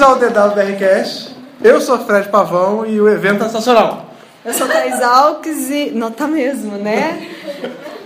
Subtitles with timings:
[0.00, 1.36] Bem-vindos ao DWBRCast.
[1.62, 4.06] Eu sou Fred Pavão e o evento é sensacional.
[4.42, 5.90] Eu sou Thais Alves e.
[5.90, 7.28] Não tá mesmo, né?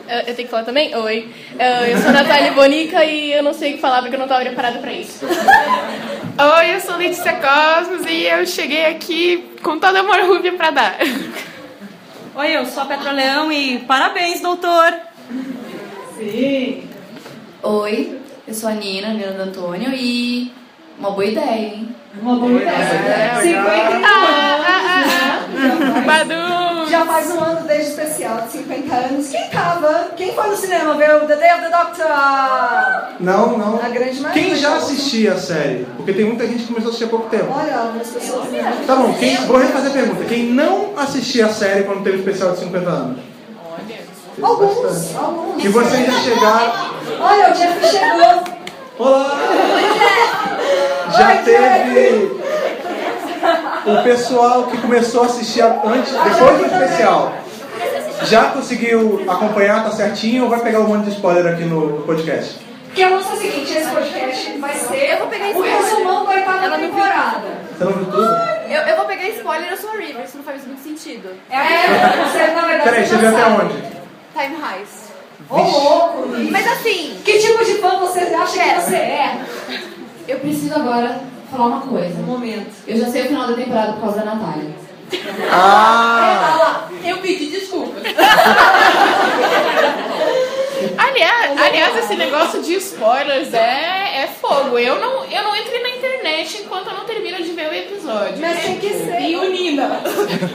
[0.09, 0.93] Eu, eu tenho que falar também?
[0.93, 1.33] Oi.
[1.57, 4.27] Eu, eu sou Natália Bonica e eu não sei o que falar porque eu não
[4.27, 5.25] estava preparada para isso.
[5.25, 10.71] Oi, eu sou Letícia Cosmos e eu cheguei aqui com toda a amor rúbia para
[10.73, 10.99] dar.
[12.35, 14.93] Oi, eu sou a Petroleão e parabéns, doutor!
[16.19, 16.89] Sim!
[17.63, 20.64] Oi, eu sou a Nina, Nina do Antônio e
[20.99, 21.89] uma boa ideia, hein?
[22.21, 22.71] Uma boa ideia.
[22.71, 24.07] É, 50 anos.
[24.07, 25.05] Ah, ah,
[25.97, 26.01] ah.
[26.07, 26.89] Badu!
[26.91, 29.29] Já faz um ano desde especial de 50 anos.
[29.29, 30.09] Quem tava?
[30.17, 32.07] Quem foi no cinema ver o The Day of the Doctor?
[33.21, 33.77] Não, não.
[33.83, 34.33] A grande maioria.
[34.33, 35.87] Quem já assistia a série?
[35.97, 37.47] Porque tem muita gente que começou a assistir há pouco tempo.
[37.51, 38.49] Olha, algumas pessoas.
[38.87, 40.25] Tá bom, quem, vou refazer a pergunta.
[40.25, 43.19] Quem não assistia a série quando teve o especial de 50 anos?
[43.89, 45.65] Teve Alguns, alguns.
[45.65, 46.73] E vocês já chegaram.
[47.21, 48.54] Olha, o Jeff chegou.
[48.99, 49.39] Olá!
[51.17, 52.41] Já teve
[53.87, 57.33] o pessoal que começou a assistir antes, depois do especial.
[58.23, 62.03] Já conseguiu acompanhar, tá certinho, ou vai pegar um monte de spoiler aqui no, no
[62.03, 62.59] podcast?
[62.87, 65.77] Porque a nossa é o seguinte, esse podcast vai ser Eu vou pegar o spoiler.
[65.77, 67.49] resumão da oitava Ela não viu temporada.
[67.77, 68.31] Você não viu tudo?
[68.69, 71.31] Eu, eu vou pegar spoiler, eu sou a River, isso não faz muito sentido.
[71.51, 71.59] É,
[72.25, 73.75] você, na verdade, Peraí, você viu até onde?
[74.33, 75.04] Time Highs.
[75.51, 76.51] Ô, louco, Luiz.
[76.51, 79.45] Mas assim, Que tipo de fã você acha que você é?
[80.27, 82.15] Eu preciso agora falar uma coisa.
[82.15, 82.71] No momento.
[82.87, 84.71] Eu já sei o final da temporada por causa da Natália.
[85.51, 86.89] Ah!
[87.05, 88.03] eu pedi desculpas.
[90.99, 94.79] Aliás, aliás, esse negócio de spoilers é, é fogo.
[94.79, 98.37] Eu não, eu não entrei na internet enquanto eu não termino de ver o episódio.
[98.39, 99.21] Mas tem que ser.
[99.21, 100.01] E o Nina.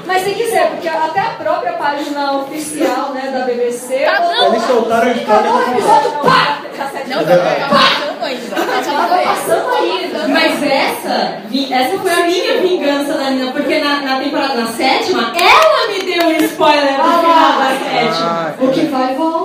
[0.05, 3.99] Mas tem que ser, porque até a própria página oficial né, da BBC.
[4.05, 4.47] Tá não.
[4.53, 5.77] Eles soltaram o Acabou o spoiler.
[5.77, 6.59] episódio, pá!
[7.07, 8.55] Não, É tá passando ainda.
[8.55, 10.27] Ela tá passando ainda.
[10.27, 11.41] Mas essa,
[11.73, 16.03] essa foi a minha vingança da Nina, porque na, na temporada na sétima, ela me
[16.03, 18.29] deu um spoiler do final da sétima.
[18.29, 19.37] Ah, O que vai e volta, gente.
[19.37, 19.38] É.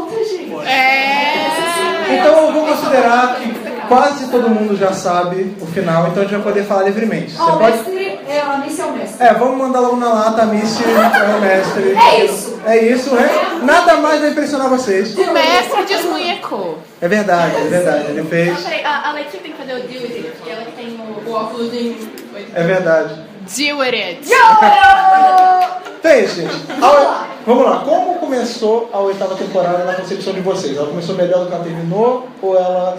[2.18, 3.54] Então eu vou considerar que
[3.88, 7.32] quase todo mundo já sabe o final, então a gente vai poder falar livremente.
[7.32, 7.76] Você Ó, o pode.
[7.76, 9.26] mestre, é, a Missy é o mestre.
[9.26, 11.96] É, vamos mandar logo na lata, a Missy é o mestre.
[11.96, 12.60] É isso.
[12.66, 13.64] É isso, é.
[13.64, 15.16] Nada mais vai impressionar vocês.
[15.16, 16.78] O mestre desmunhecou.
[17.00, 18.04] É verdade, é verdade.
[18.08, 18.58] Ele Não, fez.
[18.60, 20.98] peraí, a, a Letícia tem que fazer o deal with it, porque ela que tem
[20.98, 21.96] o, o óculos de...
[22.54, 23.14] É verdade.
[23.46, 24.20] Deal with it.
[25.98, 26.54] Então é isso, gente.
[26.82, 27.80] A- Vamos lá.
[27.84, 30.76] Como começou a oitava temporada na concepção de vocês?
[30.76, 32.98] Ela começou melhor do que ela terminou ou ela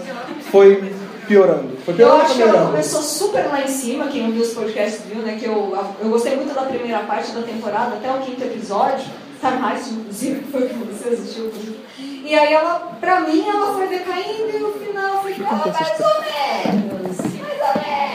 [0.52, 0.94] foi
[1.26, 1.76] piorando?
[1.84, 4.54] Foi Eu piorando ou acho que ela começou super lá em cima, quem ouviu os
[4.54, 5.36] podcasts viu, né?
[5.38, 9.04] Que eu, eu gostei muito da primeira parte da temporada, até o quinto episódio.
[9.40, 11.52] Time Heist, inclusive, que foi o que você assistiu.
[11.98, 16.06] E aí ela, pra mim, ela foi decaindo e no final foi ficando mais ou
[16.22, 17.18] menos.
[17.18, 18.05] Mais ou menos.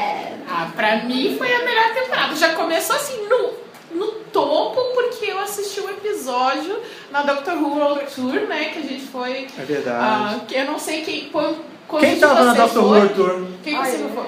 [0.81, 2.35] Pra mim foi a melhor temporada.
[2.35, 3.51] Já começou assim no,
[3.99, 6.79] no topo, porque eu assisti um episódio
[7.11, 8.71] na Doctor Who World Tour, né?
[8.73, 9.45] Que a gente foi.
[9.59, 9.99] É verdade.
[10.01, 11.29] ah, que eu não sei quem.
[11.29, 11.57] Quando,
[11.99, 12.89] Quem tava na Doctor Who.
[12.89, 13.45] World Tour?
[13.63, 14.25] Quem Ai, você não eu- foi?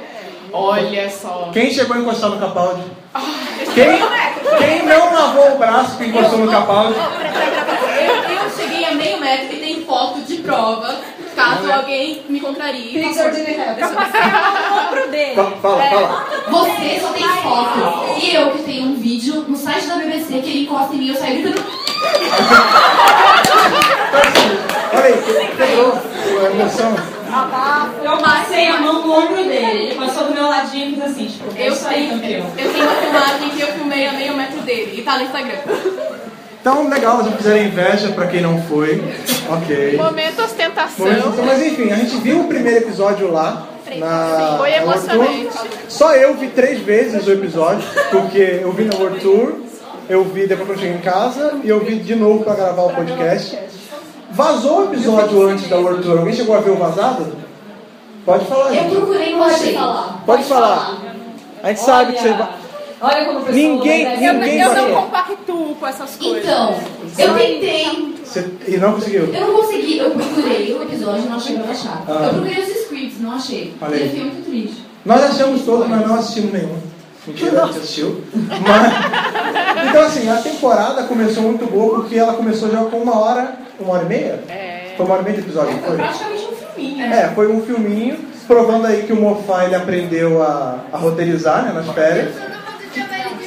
[0.53, 1.49] Olha só.
[1.51, 2.83] Quem chegou a encostar no Capaldi?
[3.73, 6.93] Quem, quem não lavou o braço que encostou no Capaldi?
[6.99, 10.95] Eu, eu cheguei a meio metro e tem foto de prova,
[11.35, 12.97] caso alguém me contrarie.
[13.05, 13.81] Or didn't have.
[13.83, 15.35] O ombro dele.
[15.35, 16.25] Fa- Fala, fala.
[16.49, 18.19] Você só tem foto.
[18.21, 21.05] E eu que tenho um vídeo no site da BBC que ele encosta em mim
[21.05, 21.65] e eu saio gritando.
[24.93, 25.13] Olha aí,
[25.57, 26.95] quebrou a emoção.
[28.03, 29.85] Eu passei a mão no ombro dele.
[29.87, 32.51] Ele passou do meu ladinho e fez assim, tipo, é Eu isso aí, tenho, campeão.
[32.57, 35.57] eu tenho uma filmagem que eu filmei a meio metro dele e tá no Instagram.
[36.63, 39.03] Então, legal, não fizeram inveja pra quem não foi.
[39.49, 39.97] Ok.
[39.97, 41.05] Momento ostentação.
[41.05, 43.67] Momento- Mas enfim, a gente viu o primeiro episódio lá.
[43.97, 45.25] Na, Foi na World Tour.
[45.25, 45.69] emocionante.
[45.89, 49.55] Só eu vi três vezes o episódio, porque eu vi na World Tour,
[50.09, 52.81] eu vi depois que eu cheguei em casa e eu vi de novo pra gravar
[52.83, 53.59] o podcast.
[54.31, 56.17] Vazou o episódio antes da World Tour.
[56.19, 57.27] Alguém chegou a ver o vazado?
[58.25, 58.95] Pode falar, Eu gente.
[58.95, 59.77] procurei e não achei.
[60.25, 60.97] Pode falar.
[61.61, 62.62] A gente sabe que você vai.
[63.03, 64.25] Olha como o pessoal Ninguém-.
[64.25, 64.89] Eu, ninguém eu baixou.
[64.89, 66.43] não compactuo com essas coisas.
[66.43, 66.79] Então,
[67.19, 68.15] eu tentei.
[68.23, 69.25] Você- E não conseguiu.
[69.33, 69.97] Eu não consegui.
[69.97, 72.03] Eu procurei o episódio e não achei pra baixar.
[72.07, 72.11] Ah.
[72.11, 73.73] Eu procurei os scripts, não achei.
[73.79, 74.85] E eu fiquei muito triste.
[75.05, 76.77] Nós achamos todos, mas não assistimos nenhum.
[77.27, 78.21] Mentira, a gente assistiu.
[78.33, 79.87] Mas...
[79.89, 83.93] Então, assim, a temporada começou muito boa porque ela começou já com uma hora, uma
[83.93, 84.43] hora e meia?
[84.49, 84.93] É.
[84.97, 85.97] Foi uma hora e meia de episódio, não Foi foi?
[85.97, 87.05] praticamente um filminho.
[87.05, 91.71] É, foi um filminho, provando aí que o Mofá ele aprendeu a, a roteirizar né,
[91.73, 92.33] nas férias.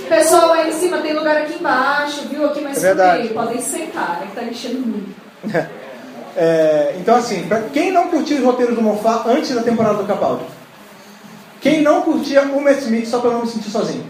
[0.08, 2.46] Pessoal, aí em cima tem lugar aqui embaixo, viu?
[2.46, 3.28] Aqui mais É verdade.
[3.28, 5.14] Podem sentar, é que tá enchendo muito.
[6.38, 10.04] É, então, assim, pra quem não curtiu os roteiros do Mofá antes da temporada do
[10.04, 10.42] Capaldi?
[11.62, 14.04] Quem não curtia o Matt Smith só pra eu não me sentir sozinho?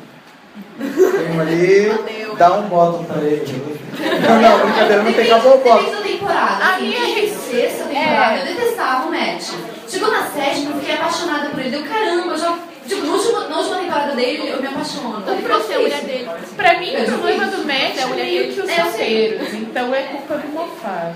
[0.77, 1.95] Tem um ali,
[2.37, 3.47] dá um bottom pra ele.
[4.29, 5.91] Não, não, brincadeira, não tem acabou o bottom.
[5.91, 6.65] da temporada.
[6.65, 8.43] A Assim, e res- sexta temporada, É.
[8.43, 9.43] eu detestava o Matt.
[9.89, 11.71] Chegou na sétima, eu fiquei apaixonada por ele.
[11.71, 12.59] Deu caramba, eu já.
[12.89, 15.23] Tipo, na última, na última temporada dele, eu me apaixono.
[15.31, 16.29] Ele pode ser a mulher dele.
[16.57, 19.55] Pra mim, o problema do Matt é meio que os É, roteiros.
[19.55, 21.13] Então é culpa do Mofá.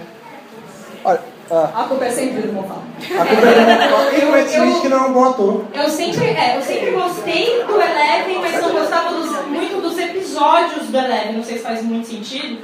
[1.04, 1.20] Olha,
[1.50, 2.74] ah, A culpa é sempre do Mofá.
[2.74, 5.64] a culpa é do E o Matt Smith que não é um bom ator.
[5.74, 10.86] Eu sempre, é, eu sempre gostei do Eleven, mas não gostava dos- muito dos episódios
[10.88, 11.32] do Eleven.
[11.32, 12.58] Não sei se faz muito sentido,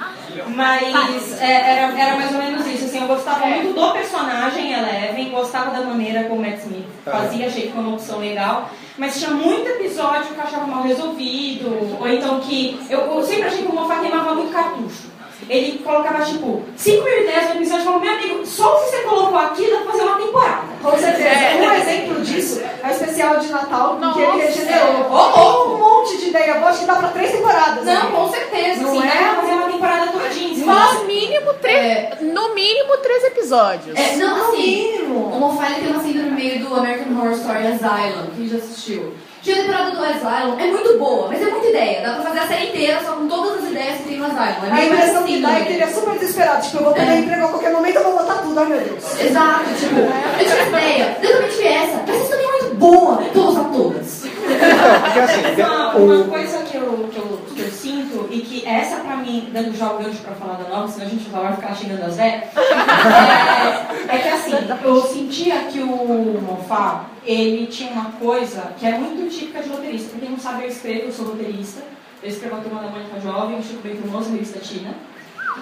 [0.55, 2.85] mas é, era, era mais ou menos isso.
[2.85, 7.47] Assim, eu gostava muito do personagem Eleven, gostava da maneira como o Matt Smith fazia,
[7.47, 8.71] achei que foi uma opção legal.
[8.99, 13.45] Mas tinha muito episódio que eu achava mal resolvido, ou então que eu, eu sempre
[13.45, 15.16] achei que o Moffat queimava muito cartucho.
[15.49, 18.91] Ele colocava tipo 5 mil ideias no episódio e falou: Meu amigo, só o que
[18.91, 20.63] você colocou aqui dá pra fazer uma temporada.
[20.83, 21.57] Com certeza.
[21.59, 24.39] Um exemplo disso é o especial de Natal que ele Nossa.
[24.39, 25.13] regenerou.
[25.13, 27.85] Ô, um monte de ideia boa, acho que dá pra três temporadas.
[27.85, 28.11] Não, né?
[28.17, 28.83] com certeza.
[28.83, 29.11] Não assim, é?
[29.11, 30.67] Dá pra fazer uma temporada todinha.
[30.67, 32.21] No mínimo três.
[32.21, 33.97] No mínimo três episódios.
[33.99, 35.27] É, não, No assim, mínimo.
[35.29, 38.57] o Mofá ele tem uma síndrome no meio do American Horror Story Asylum, quem já
[38.57, 39.13] assistiu.
[39.47, 42.03] Que a temporada do Asylum é muito boa, mas é muita ideia.
[42.03, 44.67] Dá pra fazer a série inteira só com todas as ideias que tem no Asylum.
[44.67, 46.63] É A impressão que dá é que ele é super desesperado.
[46.67, 47.19] Tipo, eu vou perder É.
[47.21, 48.59] emprego a qualquer momento, eu vou botar tudo.
[48.59, 49.21] Ai, meu Deus.
[49.21, 53.23] Exato, tipo, eu tive ideia, eu também tive essa, mas essa também é muito boa,
[53.23, 54.25] então vou usar todas.
[54.25, 58.55] Não, porque assim, Uma, uma coisa que eu, que, eu, que eu sinto, e que
[58.67, 61.55] essa pra mim, dando já o gancho pra falar da nova, senão a gente vai
[61.55, 62.45] ficar xingando as velhas,
[64.11, 64.53] é, é que assim,
[64.83, 70.11] eu sentia que o Mofá, ele tinha uma coisa que é muito típica de roteirista.
[70.11, 71.83] Pra quem não sabe, eu escrevo, eu sou roteirista.
[72.23, 74.95] Eu escrevo a Turma da Mônica Jovem, o Chico Bem Formoso, a revista Tina.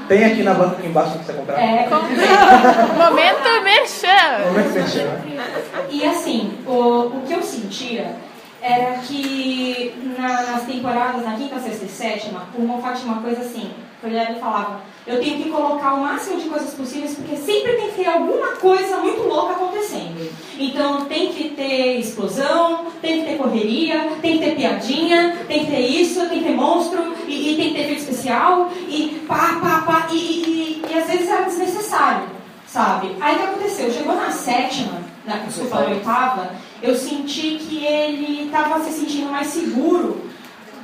[0.09, 1.59] tem aqui na banca aqui embaixo pra você comprar.
[1.61, 1.89] É,
[2.97, 4.09] Momento merchan.
[4.55, 5.21] Que você chama?
[5.91, 8.17] E assim, o, o que eu sentia
[8.63, 9.95] era que
[10.25, 14.07] na- nas temporadas, na quinta, sexta e sétima, o Moffat tinha uma coisa assim, que
[14.07, 17.73] eu olhava e falava, eu tenho que colocar o máximo de coisas possíveis, porque sempre
[17.75, 20.31] tem que ter alguma coisa muito louca acontecendo.
[20.59, 25.71] Então tem que ter explosão, tem que ter correria, tem que ter piadinha, tem que
[25.71, 29.59] ter isso, tem que ter monstro, e, e tem que ter efeito especial, e pá,
[29.61, 32.35] pá, pá, e, e, e, e às vezes era desnecessário
[32.67, 33.15] sabe?
[33.21, 33.93] Aí o que aconteceu?
[33.93, 36.51] Chegou na sétima, na desculpa, na oitava,
[36.85, 40.21] eu senti que ele estava se sentindo mais seguro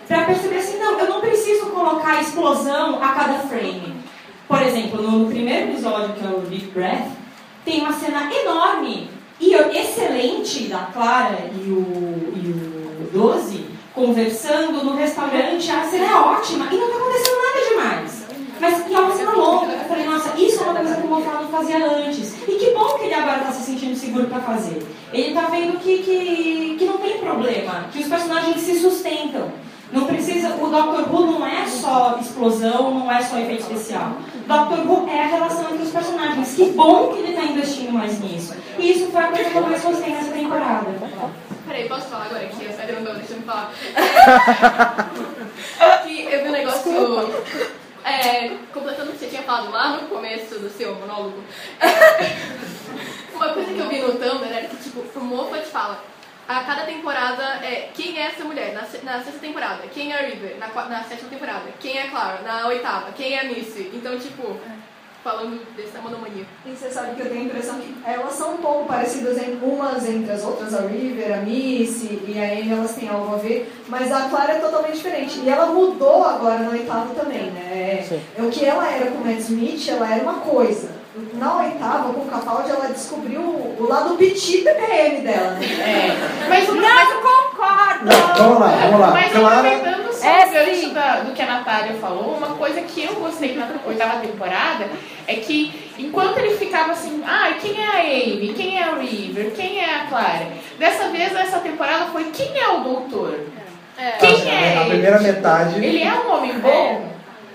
[0.09, 3.95] para perceber assim, não, eu não preciso colocar explosão a cada frame.
[4.49, 7.11] Por exemplo, no primeiro episódio, que é o Big Breath,
[7.65, 14.97] tem uma cena enorme e excelente da Clara e o, e o Doze conversando no
[14.97, 17.40] restaurante, a cena é ótima e não está acontecendo.
[18.61, 19.73] Mas e é uma cena longa.
[19.73, 22.35] Eu falei, nossa, isso é uma coisa que o Moffat não fazia antes.
[22.47, 24.87] E que bom que ele agora está se sentindo seguro para fazer.
[25.13, 29.51] Ele está vendo que, que, que não tem problema, que os personagens se sustentam.
[29.93, 31.13] Não precisa, o Dr.
[31.13, 34.13] Who não é só explosão, não é só efeito especial.
[34.47, 34.87] Dr.
[34.87, 36.55] Who é a relação entre os personagens.
[36.55, 38.55] Que bom que ele está investindo mais nisso.
[38.79, 40.87] E isso foi a coisa que eu mais gostei nessa temporada.
[41.67, 42.67] Peraí, posso falar agora aqui?
[42.67, 43.73] A série não tá deixando falar.
[46.05, 47.80] que eu vi um negócio.
[48.05, 51.43] É, completando o que você tinha falado lá no começo do seu monólogo.
[51.81, 56.03] É, uma coisa que eu vi no Tumblr era que, tipo, o Moffat fala.
[56.49, 58.75] A cada temporada é quem é essa mulher?
[58.75, 60.57] Na, na sexta temporada, quem é a River?
[60.59, 62.43] Na, na sétima temporada, quem é a Clara?
[62.43, 63.91] Na oitava, quem é a Missy?
[63.95, 64.59] Então, tipo,
[65.23, 66.45] falando dessa monomania.
[66.65, 69.59] E você sabe que eu tenho a impressão que elas são um pouco parecidas em
[69.63, 73.39] umas entre as outras, a River, a Missy e a Amy, elas têm algo a
[73.39, 75.41] ver, mas a Clara é totalmente diferente.
[75.41, 78.05] E ela mudou agora na oitava também, né?
[78.09, 78.21] Sim.
[78.39, 81.01] É, o que ela era com o Matt Smith, ela era uma coisa.
[81.35, 86.17] Na oitava, com o Capaldi, ela descobriu o lado petit PPM dela, né?
[86.49, 88.05] Mas o Não concordo!
[88.05, 89.11] Não, vamos lá, vamos lá.
[89.11, 90.93] Mas Clara, aproveitando só É, sim.
[90.93, 94.87] da- do que a Natália falou, uma coisa que eu gostei na oitava temporada
[95.27, 99.53] é que enquanto ele ficava assim, ah, quem é a Amy, quem é a River,
[99.53, 100.47] quem é a Clara,
[100.79, 103.41] dessa vez essa temporada foi quem é o doutor?
[104.19, 105.85] Quem é a primeira metade.
[105.85, 107.11] Ele é um homem bom?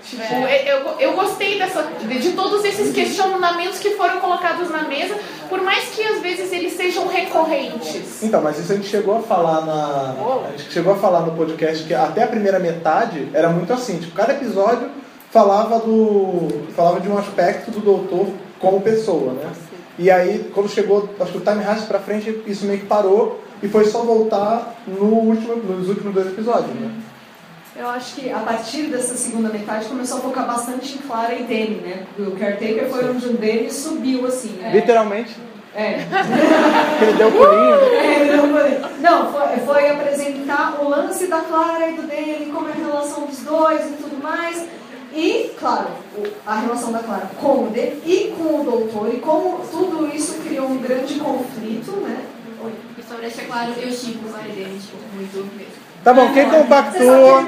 [0.08, 5.16] Tipo, eu, eu gostei dessa, de, todos esses questionamentos que foram colocados na mesa,
[5.48, 8.22] por mais que às vezes eles sejam recorrentes.
[8.22, 10.14] Então, mas isso a gente chegou a falar na.
[10.46, 13.98] A gente chegou a falar no podcast que até a primeira metade era muito assim,
[13.98, 14.90] tipo, cada episódio
[15.32, 16.68] falava do.
[16.76, 18.28] falava de um aspecto do doutor
[18.60, 19.52] como pessoa, né?
[19.98, 23.40] E aí, quando chegou, acho que o Time Heist pra frente, isso meio que parou
[23.60, 26.92] e foi só voltar no último, nos últimos dois episódios, né?
[27.78, 31.42] Eu acho que a partir dessa segunda metade começou a focar bastante em Clara e
[31.42, 32.06] Danny, né?
[32.18, 34.52] O Caretaker foi onde o Danny subiu, assim.
[34.60, 34.70] né?
[34.74, 35.36] Literalmente,
[35.74, 35.98] É.
[36.98, 37.76] que ele deu pulinho.
[37.76, 38.30] né?
[38.30, 42.66] É, não, foi- não, foi, foi apresentar o lance da Clara e do Danny, como
[42.68, 44.64] é a relação dos dois e tudo mais.
[45.12, 45.88] E, claro,
[46.46, 50.34] a relação da Clara com o Danny e com o doutor, e como tudo isso
[50.42, 52.24] criou um grande conflito, né?
[52.64, 52.72] Oi.
[52.98, 55.75] E só pra deixar claro, eu chipo o Maridene, tipo, muito mesmo.
[56.06, 57.42] Tá bom, quem compactua.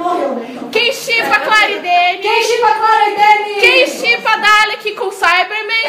[0.72, 2.18] Quem chipa Clara e Danny?
[2.20, 3.54] Quem chipa Clara e Danny?
[3.60, 5.86] Quem chipa Dalek com Cyberman?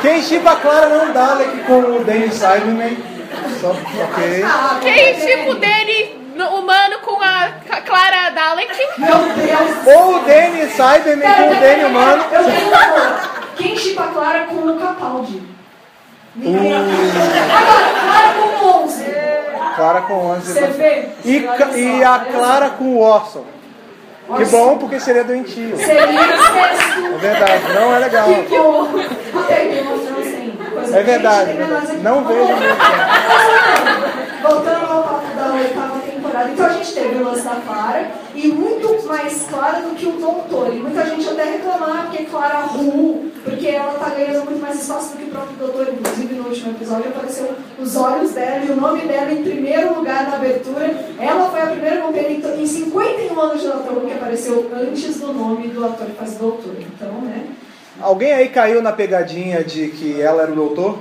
[0.00, 2.96] Quem chipa a Clara não Dalek com o Danny Cyberman.
[3.60, 4.44] Só, ok.
[4.80, 7.50] Quem chipa o Danny no- humano com a
[7.84, 8.70] Clara Dalek?
[8.98, 9.86] Meu Deus!
[9.96, 12.24] Ou o Danny Cyberman com o Danny humano.
[12.30, 13.30] Eu tenho um favor.
[13.56, 15.42] Quem chipa a Clara com o Capaldi?
[16.36, 16.74] Ninguém.
[16.76, 19.35] Agora, Clara com o 11.
[19.76, 20.52] Clara com 11.
[20.52, 21.08] Você vê?
[21.24, 23.44] E, e a Clara com o Orson.
[24.36, 25.76] Que bom, porque seria doentio.
[25.76, 26.02] Seria.
[26.02, 28.26] É verdade, não é legal.
[28.26, 28.56] Que.
[30.92, 31.52] É verdade.
[32.02, 32.54] Não vejo.
[34.42, 35.95] Voltando ao papo da oitava
[36.52, 40.12] Então a gente teve o lance da Clara e muito mais Clara do que o
[40.12, 40.72] doutor.
[40.74, 45.12] E muita gente até reclamar porque Clara Ru, porque ela tá ganhando muito mais espaço
[45.12, 45.88] do que o próprio doutor.
[45.92, 50.28] Inclusive no último episódio apareceu os olhos dela e o nome dela em primeiro lugar
[50.28, 50.94] na abertura.
[51.18, 55.20] Ela foi a primeira companheira em- em 51 anos de Doctor Who que apareceu antes
[55.20, 56.74] do nome do ator que faz doutor.
[56.78, 57.46] Então, né?
[58.00, 60.98] Alguém aí caiu na pegadinha de que ela era o doutor?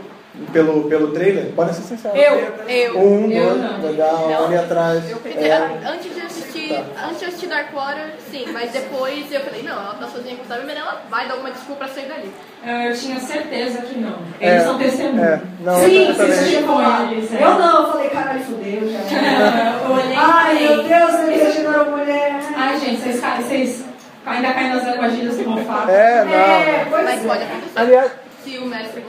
[0.52, 1.46] Pelo, pelo trailer?
[1.56, 2.18] Podem ser sinceros.
[2.18, 2.68] Eu.
[2.68, 3.00] Eu.
[3.00, 3.82] Um, Eu dois, não.
[3.90, 4.46] legal, Não.
[4.46, 5.10] ali atrás.
[5.10, 7.06] Eu É, antes de assistir, Tá.
[7.08, 10.46] antes de assistir Darkwater, sim, mas depois eu falei, não, ela tá sozinha com o
[10.48, 12.32] Cyberman, ela vai dar alguma desculpa pra sair dali.
[12.88, 14.18] Eu tinha certeza que não.
[14.40, 15.26] É, Eles são testemunhas.
[15.34, 17.12] é, não, Sim, eu vocês tinham falado.
[17.14, 17.44] Eles, é.
[17.44, 19.00] Eu não, eu falei, caralho, fudeu já.
[19.86, 22.40] Eu olhei Ai, falei, meu Deus, ele regenerou mulher.
[22.56, 23.86] Ai, gente, vocês, vocês
[24.26, 25.90] ainda caem nas armadilhas que vão falar.
[25.90, 26.34] É, não.
[26.34, 27.28] É, pois Mas é.
[27.28, 27.72] pode acontecer.
[27.80, 28.12] Aliás,
[28.44, 29.02] Se o mestre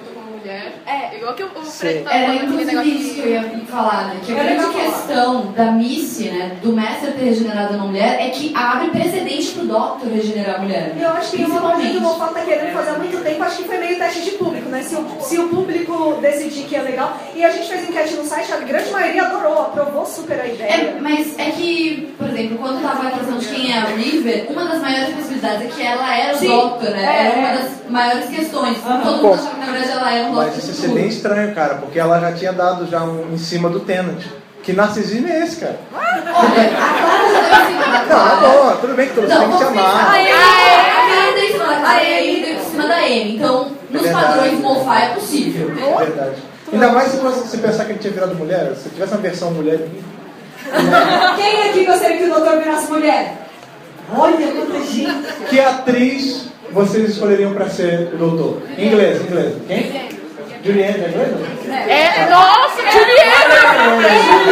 [0.47, 1.49] mulher, é, igual que o.
[1.49, 4.21] Fred tava Era negócio inclusive isso que eu ia falar, né?
[4.25, 6.57] Que a Era grande questão da Missy, né?
[6.63, 10.95] Do mestre ter regenerado uma mulher é que abre precedente pro Doctor regenerar a mulher.
[10.97, 12.01] E eu acho que uma coisa que o.
[12.07, 14.46] Moffat tá querendo fazer há muito tempo, acho que foi meio teste de público?
[14.87, 17.17] Se o, se o público decidir que é legal.
[17.35, 20.55] E a gente fez enquete no site, a grande maioria adorou, aprovou super a É,
[20.55, 20.97] ideia.
[21.01, 24.65] mas é que, por exemplo, quando tava a questão de quem é a River, uma
[24.67, 26.49] das maiores possibilidades é que ela era o Sim.
[26.49, 27.05] Doctor, né?
[27.05, 27.57] É, Era uma é.
[27.57, 28.77] das maiores questões.
[28.79, 30.95] Todo Pô, mundo achava que na verdade ela era um Doctor mas isso ia ser
[30.95, 34.23] bem estranho, cara, porque ela já tinha dado já um em cima do Tenant.
[34.63, 35.79] Que narcisismo é esse, cara?
[35.95, 38.31] Olha, a Clara já deu em cima da Não, Clara.
[38.31, 39.75] tá bom, tudo bem que todos Não, têm que te amar.
[39.75, 40.11] pensar.
[40.11, 43.37] A Clara deu em cima da Clara e a Amy deu em cima da Amy.
[43.37, 44.27] Então, nos verdade.
[44.27, 45.71] padrões Mofá é possível.
[45.71, 46.37] É verdade.
[46.73, 49.79] Ainda mais se você pensar que ele tinha virado mulher, se tivesse uma versão mulher.
[51.37, 53.37] Quem aqui gostaria que o doutor virasse mulher?
[54.17, 55.15] Olha quanta gente.
[55.49, 58.63] Que atriz vocês escolheriam pra ser o doutor?
[58.77, 59.55] Em inglês, inglês.
[59.67, 60.17] Quem?
[60.65, 61.89] Juliette, é inglês?
[61.89, 63.97] É, nossa, Juliana!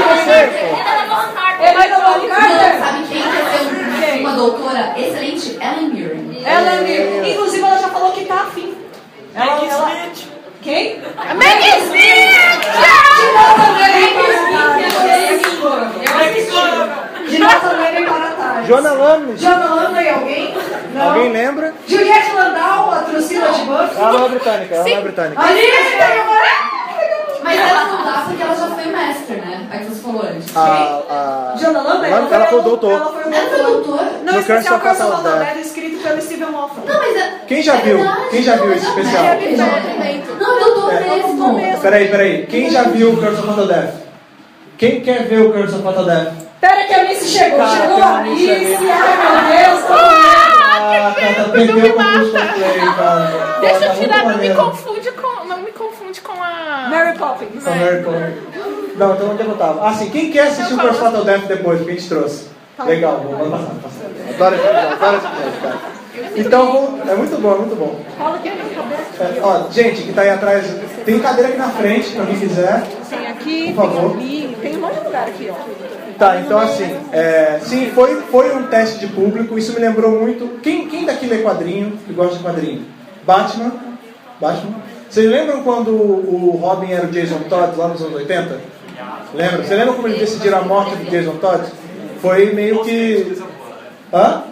[0.08, 1.64] Você, pô.
[1.64, 2.78] Helena Bonham Não, Carter.
[2.78, 5.58] sabe quem quer ser uma doutora excelente?
[5.60, 6.23] Ellen Mirren.
[6.44, 7.28] Ela é minha.
[7.28, 8.74] Inclusive, ela já falou que tá afim.
[9.34, 9.90] Ela, ela...
[10.62, 11.00] Quem?
[11.36, 12.34] Maggie Smith!
[17.28, 18.68] Jonathan Levy para tarde.
[18.68, 19.40] Jona Lamnes.
[19.40, 20.54] Jonathan Levy, alguém?
[20.94, 21.08] Não.
[21.08, 21.74] Alguém lembra?
[21.86, 23.98] Juliette Landau, a Drusilla de Buffy.
[23.98, 25.42] Ela não é britânica, ela não é britânica.
[25.42, 25.60] Ali.
[27.44, 29.68] Mas ela não dá porque ela já foi master, né?
[29.72, 30.56] A que você falou antes.
[30.56, 31.54] A, a...
[31.54, 32.12] Levy.
[32.12, 32.92] Ela- ela foi o doutor.
[32.92, 33.82] Ela foi o Ela foi doutor.
[33.84, 34.10] doutora?
[34.24, 36.86] Não, No especial Curse of Death, escrito pelo Steven Moffat.
[36.88, 37.32] Não, mas é...
[37.46, 37.96] Quem já é viu?
[37.98, 39.24] verdade, Quem já viu não, esse é especial?
[39.24, 39.56] master.
[40.40, 41.00] Não, é doutor É.
[41.00, 41.80] mesmo.
[41.82, 42.46] Peraí, peraí.
[42.46, 43.94] Quem já viu o Curse of Fatal Death?
[44.78, 46.32] Quem quer ver o Curse of Fatal Death?
[46.60, 47.58] Pera que a Missy chegou.
[47.58, 48.48] Cara, chegou a Missy.
[48.50, 49.84] Ai, meu Deus.
[49.90, 53.58] Ah, cara, perdeu o concurso play, cara.
[53.60, 55.53] Deixa Tá eu tirar, muito não me confunde com.
[55.74, 56.88] Não me confunde com a.
[56.88, 57.64] Mary Poppins.
[57.64, 58.96] Com Mary Poppins.
[58.96, 59.88] Não, então onde é que eu tava?
[59.88, 62.48] Ah, sim, quem quer assistir o of Fatal Death depois, que a gente trouxe?
[62.84, 64.04] Legal, vou vou passar, passar.
[64.34, 65.94] Adoro esse episódio, adoro esse episódio, cara.
[66.36, 68.00] Então, é muito bom, é muito bom.
[69.20, 70.66] É, ó, gente que tá aí atrás,
[71.04, 72.82] tem cadeira aqui na frente, pra quem quiser.
[73.10, 74.16] Tem aqui, Por favor.
[74.16, 76.14] tem ali, tem um monte de lugar aqui, ó.
[76.18, 80.60] Tá, então assim, é, sim, foi, foi um teste de público, isso me lembrou muito.
[80.62, 82.84] Quem, quem daqui lê quadrinho, que gosta de quadrinho?
[83.24, 83.72] Batman?
[84.40, 84.74] Batman?
[85.14, 88.60] Vocês lembram quando o Robin era o Jason Todd lá nos anos 80?
[89.32, 89.62] Lembra?
[89.62, 91.62] Você lembra como eles decidiram a morte do Jason Todd?
[92.20, 93.40] Foi meio que.
[94.12, 94.42] Hã?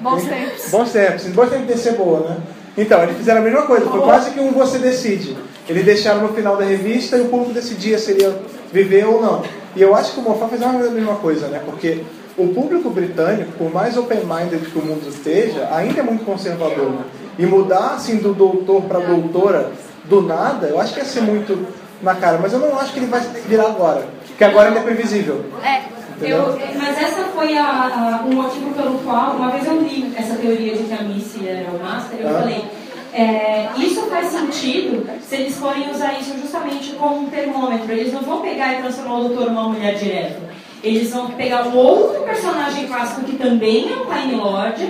[0.00, 0.70] Bons tempos.
[0.72, 1.26] Bons tempos.
[1.26, 2.36] Bons tempos de ser boa, né?
[2.76, 3.86] Então, eles fizeram a mesma coisa.
[3.86, 5.36] Foi quase que um você decide.
[5.68, 8.36] Eles deixaram no final da revista e o público decidia se ele ia
[8.72, 9.44] viver ou não.
[9.76, 11.62] E eu acho que o Moffat fez a mesma coisa, né?
[11.64, 12.02] Porque
[12.36, 16.90] o público britânico, por mais open-minded que o mundo esteja, ainda é muito conservador.
[16.90, 17.04] Né?
[17.38, 19.70] E mudar, assim, do doutor para doutora
[20.04, 21.66] do nada, eu acho que ia ser muito
[22.02, 24.06] na cara, mas eu não acho que ele vai virar agora.
[24.26, 25.44] Porque agora ele é previsível.
[25.64, 25.82] É.
[26.20, 30.34] Eu, mas essa foi a, a, o motivo pelo qual, uma vez eu li essa
[30.34, 32.40] teoria de que a Missy era o Master, eu Ah.
[32.40, 32.64] falei,
[33.12, 37.92] é, isso faz sentido se eles forem usar isso justamente como um termômetro.
[37.92, 40.42] Eles não vão pegar e transformar o doutor numa mulher direto.
[40.82, 44.84] Eles vão pegar um outro personagem clássico que também é um Time Lord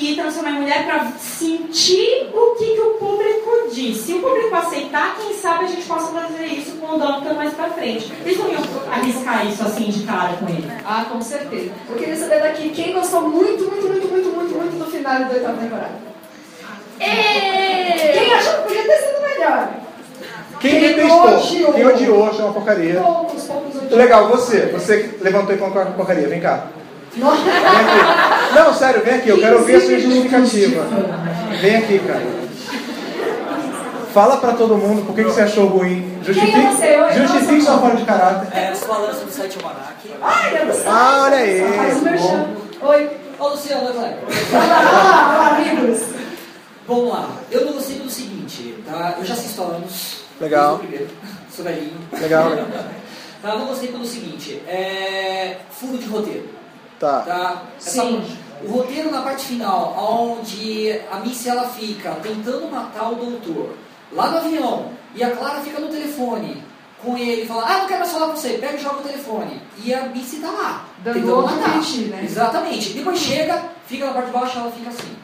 [0.00, 3.98] e transformar em mulher para sentir o que, que o público diz.
[3.98, 7.52] Se o público aceitar, quem sabe a gente possa fazer isso com o Doctor mais
[7.52, 8.10] pra frente.
[8.24, 10.70] Eles não iam arriscar isso assim de cara com ele.
[10.86, 11.70] Ah, com certeza.
[11.88, 15.30] Eu queria saber daqui quem gostou muito, muito, muito, muito, muito, muito do final da
[15.30, 16.10] oitava temporada.
[16.98, 19.68] Quem achou que podia ter sido melhor?
[20.60, 21.36] Quem Quem detestou?
[21.36, 21.72] odiou?
[21.72, 23.00] Quem odiou, achou uma porcaria.
[23.00, 23.96] Poucos, poucos odiaram.
[23.96, 24.66] Legal, você.
[24.66, 26.28] Você que levantou e colocou uma porcaria.
[26.28, 26.66] Vem cá.
[27.16, 27.42] Nossa.
[27.42, 28.19] Vem aqui.
[28.54, 29.28] Não, sério, vem aqui.
[29.28, 30.84] Eu quero ouvir a sua justificativa.
[31.60, 32.40] Vem aqui, cara.
[34.12, 36.18] Fala pra todo mundo por que, que você achou ruim.
[36.24, 37.00] Justifique, Quem é você?
[37.00, 38.58] Oi, justifique sua falta de caráter.
[38.58, 40.14] É, os balanços do site Almanac.
[40.20, 40.84] Ai, eu não sei.
[40.86, 41.76] Ah, olha aí.
[41.76, 42.46] Faz o merchan.
[42.82, 43.10] Oi.
[43.38, 44.12] Ô, Luciano, olá,
[44.52, 46.00] olá, amigos.
[46.86, 47.30] Vamos lá.
[47.50, 49.14] Eu não gostei do seguinte, tá?
[49.16, 50.20] Eu já assisto há anos.
[50.40, 50.78] Legal.
[50.78, 51.14] Desde o primeiro.
[51.54, 51.96] Sou velhinho.
[52.20, 52.66] Legal, legal.
[53.40, 55.56] Tá, eu não gostei pelo seguinte, é...
[55.70, 56.46] Furo de roteiro.
[57.00, 57.20] Tá.
[57.22, 57.62] Tá?
[57.78, 58.22] Sim.
[58.62, 63.74] O roteiro na parte final, onde a Missy ela fica tentando matar o doutor
[64.12, 66.62] lá no avião e a Clara fica no telefone
[67.02, 69.02] com ele e fala, ah, não quero mais falar com você, pega e joga o
[69.02, 69.62] telefone.
[69.82, 71.80] E a Missy tá lá, Dando tentando matar.
[71.80, 72.20] piti, né?
[72.22, 72.90] Exatamente.
[72.90, 75.16] Depois chega, fica na parte de baixo, ela fica assim.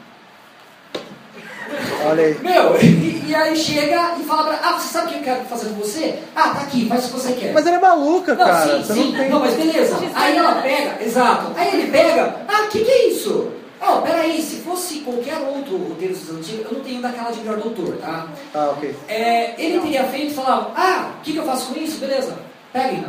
[2.07, 2.39] Olha aí.
[2.43, 5.45] Meu, e, e aí chega e fala pra ah, você sabe o que eu quero
[5.47, 6.19] fazer com você?
[6.35, 7.53] Ah, tá aqui, faz o que você quer.
[7.53, 8.71] Mas ela é maluca, Não, cara.
[8.79, 9.05] sim, Você sim.
[9.13, 9.29] não tem.
[9.31, 9.97] Não, mas beleza.
[10.15, 11.53] Aí ela pega, exato.
[11.57, 13.51] Aí ele pega, ah, o que, que é isso?
[13.81, 17.59] Ó, peraí, se fosse qualquer outro roteiro dos antigos, eu não tenho daquela de melhor
[17.59, 18.27] doutor, tá?
[18.55, 18.95] Ah, ok.
[19.09, 21.99] É, ele teria feito e falado, ah, o que, que eu faço com isso?
[21.99, 22.37] Beleza,
[22.73, 23.05] peguem.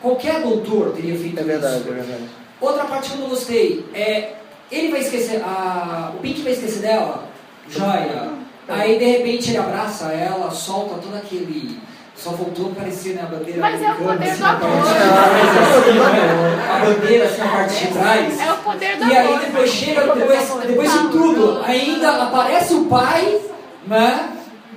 [0.00, 1.44] Qualquer doutor teria feito É isso.
[1.50, 2.22] verdade, é verdade.
[2.60, 4.34] Outra parte que eu não gostei é.
[4.70, 5.42] Ele vai esquecer.
[5.44, 7.24] A, o Pink vai esquecer dela.
[7.70, 8.30] Joia.
[8.68, 11.78] Aí de repente ele abraça ela, solta todo aquele.
[12.14, 13.60] Só voltou a aparecer né, a bandeira.
[13.60, 14.60] Mas é o americana, poder assim, do amor.
[14.84, 15.00] parte
[15.90, 16.70] de trás?
[16.70, 18.40] A bandeira assim na parte de trás.
[18.40, 19.40] É o poder do E aí amor.
[19.40, 23.38] depois chega, depois, depois de tudo, ainda aparece o pai,
[23.86, 24.28] né?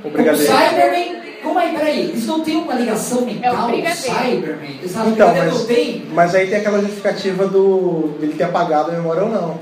[0.06, 0.10] O.
[0.38, 1.24] Cyberman.
[1.44, 3.98] Como aí, peraí, eles não têm uma ligação mental, o brigadeiro.
[4.16, 4.80] Cyberman?
[4.82, 6.06] Exato, Então, mas, não tem.
[6.14, 9.60] mas aí tem aquela justificativa do dele ter apagado a memória ou não.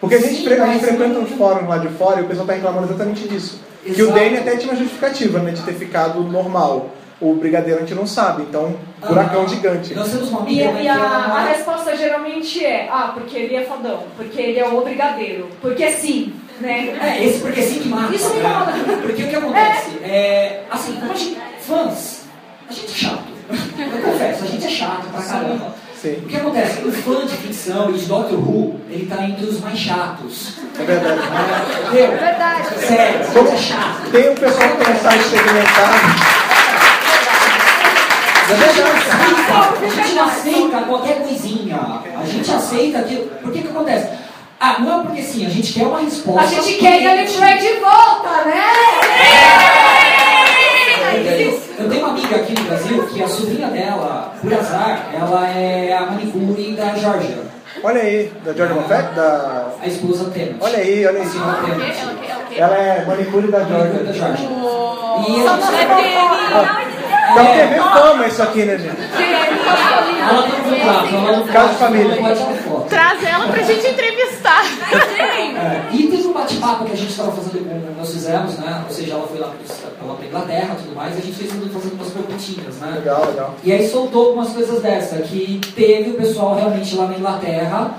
[0.00, 2.44] Porque a gente, Sim, a gente frequenta uns fóruns lá de fora e o pessoal
[2.44, 3.60] está reclamando exatamente disso.
[3.82, 4.18] Que o Exato.
[4.18, 6.90] Dane até tinha uma justificativa, né, de ter ficado normal.
[7.20, 9.48] O brigadeiro a gente não sabe, então, buracão Aham.
[9.48, 9.92] gigante.
[9.92, 13.56] Nós temos uma E, amiga e que a, a resposta geralmente é, ah, porque ele
[13.56, 16.96] é fodão, porque ele é o brigadeiro, porque sim, né?
[17.02, 18.14] É, esse porque sim que mata.
[18.14, 18.48] Isso me né?
[18.48, 18.72] incomoda.
[19.02, 19.90] Porque o que acontece?
[20.04, 22.22] É, assim, como a gente, fãs,
[22.68, 23.24] a gente é chato.
[23.50, 25.74] Eu confesso, a gente é chato pra caramba.
[26.00, 26.82] Sim, O que acontece?
[26.86, 30.54] O fã de ficção e de Doctor Who, ele tá entre os mais chatos.
[30.78, 31.20] é verdade.
[31.20, 32.18] É, Entendeu?
[32.18, 32.68] Verdade.
[32.86, 34.10] Sério, a gente é chato.
[34.12, 36.38] Tem um pessoal que um site segmentado.
[38.48, 41.80] A gente aceita, a gente não aceita qualquer coisinha.
[42.16, 43.26] A gente aceita aquilo.
[43.42, 44.08] Por que que acontece?
[44.60, 46.40] Ah, não é porque sim, a gente quer uma resposta.
[46.40, 48.64] A gente quer ele Fred de volta, né?
[49.74, 49.77] Eu
[52.18, 56.94] amiga aqui no Brasil que a sobrinha dela, por azar, ela é a manicure da
[56.94, 57.38] Georgia,
[57.82, 59.14] Olha aí, da George Moffat?
[59.14, 59.66] Da...
[59.80, 60.56] a esposa Tennant.
[60.60, 61.28] Olha aí, olha A aí.
[61.28, 61.70] senhora quê?
[61.70, 62.58] Tennant.
[62.58, 64.36] Ela é manicure da A manicure da Georgia.
[64.36, 64.48] Georgia.
[64.50, 66.88] Oh, E só a não gente- é
[67.30, 68.96] Então TV fama isso aqui, né, gente?
[70.28, 72.16] Ela tem um contrato, ela não Caso de família.
[72.88, 74.57] Traz ela pra gente entrevistar.
[74.98, 78.84] É, e teve um bate-papo que a gente estava fazendo nós fizemos, né?
[78.88, 81.50] Ou seja, ela foi lá para a Inglaterra e tudo mais, e a gente fez
[81.50, 82.92] fazendo umas perguntinhas, né?
[82.94, 83.54] Legal, legal.
[83.64, 87.94] E aí soltou algumas coisas dessa, que teve o pessoal realmente lá na Inglaterra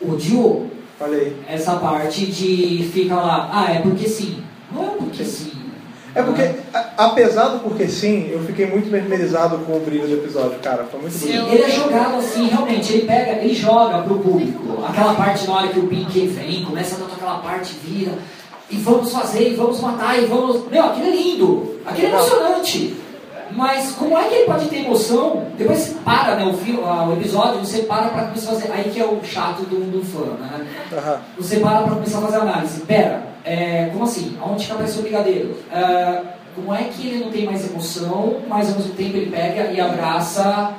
[0.00, 1.36] odiou aí.
[1.48, 4.42] essa parte de fica lá, ah, é porque sim.
[4.72, 5.61] Não é porque sim.
[6.14, 6.42] É porque,
[6.74, 10.84] a- apesar do porque sim, eu fiquei muito mesmerizado com o brilho do episódio, cara.
[10.90, 11.54] Foi muito Sim, bonito.
[11.54, 14.84] ele é jogado assim, realmente, ele pega, ele joga pro público.
[14.86, 18.12] Aquela parte na hora que o Pink vem, começa a tocar aquela parte, vira,
[18.70, 20.68] e vamos fazer, e vamos matar, e vamos.
[20.70, 22.94] Meu, aquilo é lindo, aquilo é emocionante.
[23.54, 25.46] Mas como é que ele pode ter emoção?
[25.58, 28.72] Depois você para, né, o, filme, ah, o episódio, você para pra começar a fazer.
[28.72, 30.66] Aí que é o chato do, do fã, né?
[30.92, 31.18] Aham.
[31.38, 32.80] Você para pra começar a fazer análise.
[32.82, 34.36] Pera, é, como assim?
[34.40, 35.56] Aonde que apareceu o brigadeiro?
[35.70, 36.20] É,
[36.54, 39.80] como é que ele não tem mais emoção, mas ao mesmo tempo ele pega e
[39.80, 40.70] abraça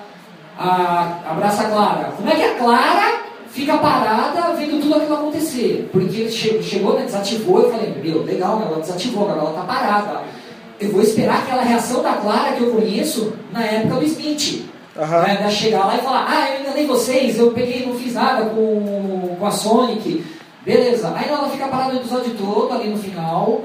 [0.58, 2.14] a, abraça a Clara?
[2.16, 5.90] Como é que a Clara fica parada vendo tudo aquilo acontecer?
[5.92, 9.54] Porque ele che- chegou, né, desativou, eu falei, meu, legal, né, ela desativou, agora ela
[9.54, 10.22] tá parada.
[10.80, 14.66] Eu vou esperar aquela reação da Clara que eu conheço na época do Smith.
[14.98, 15.22] Aham.
[15.22, 18.46] Né, Ela chegar lá e falar, ah, eu enganei vocês, eu peguei, não fiz nada
[18.46, 20.24] com, com a Sonic.
[20.66, 21.14] Beleza.
[21.16, 23.64] Aí ela fica parada o episódio todo ali no final.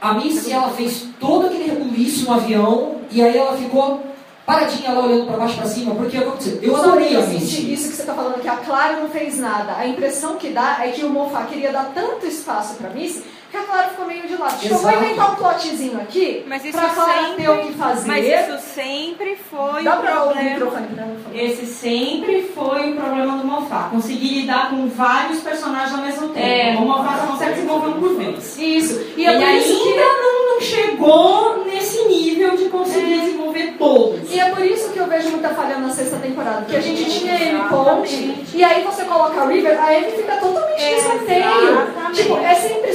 [0.00, 4.02] A Missy, ela fez todo aquele rebuliço no avião e aí ela ficou
[4.44, 6.58] paradinha lá olhando pra baixo pra cima, porque aconteceu.
[6.60, 7.72] Eu adorei a Missy.
[7.72, 9.76] isso que você está falando, que a Clara não fez nada.
[9.76, 13.56] A impressão que dá é que o Moffat queria dar tanto espaço para Missy que
[13.58, 14.58] a Clara ficou meio de lado.
[14.58, 17.72] Tipo, eu vou inventar um plotzinho aqui Mas isso pra Clara sempre, ter o que
[17.74, 18.08] fazer.
[18.08, 20.86] Mas isso sempre foi Dá o pra ouvir o problema.
[20.86, 21.42] microfone pra.
[21.42, 23.90] Esse sempre foi o problema do Moffat.
[23.90, 26.38] Conseguir lidar com vários personagens ao mesmo tempo.
[26.46, 26.76] É.
[26.78, 28.58] O Moffat só consegue desenvolver um por vez.
[28.58, 29.00] Isso.
[29.16, 29.96] E E, é ainda que...
[29.96, 34.30] não, não chegou nesse nível de conseguir desenvolver todos.
[34.32, 36.62] E é por isso que eu vejo muita falha na sexta temporada.
[36.62, 40.10] Porque a gente tinha a Amy Ponte, e aí você coloca a River, a Amy
[40.12, 42.12] fica totalmente de escanteio.
[42.14, 42.94] Tipo, é sempre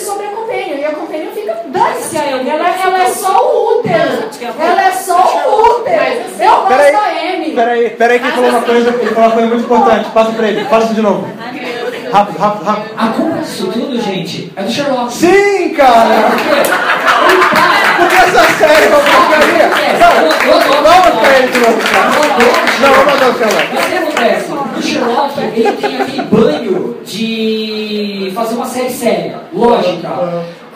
[0.87, 0.91] a Companion.
[0.91, 2.23] A Companion fica, dane-se a.
[2.23, 4.29] Ela, ela é só o útero.
[4.59, 6.01] Ela é só o útero.
[6.39, 7.51] Eu gosto da Amy.
[7.51, 10.09] Peraí, peraí que falou uma coisa, ele falou uma coisa muito importante.
[10.11, 11.27] Passa pra ele, fala isso de novo.
[12.11, 12.93] Rápido, rápido, rápido.
[12.97, 15.13] A culpa disso tudo, gente, é do Sherlock.
[15.13, 16.31] Sim, cara!
[17.97, 19.69] Porque essa série é uma porcaria.
[19.99, 22.09] Não, vamos pra ele de novo, cara.
[22.79, 23.67] Não, vamos mandar o celular.
[23.73, 24.51] Mas o que acontece?
[24.77, 30.09] O Sherlock, ele tem aquele banho de fazer uma série séria, lógica.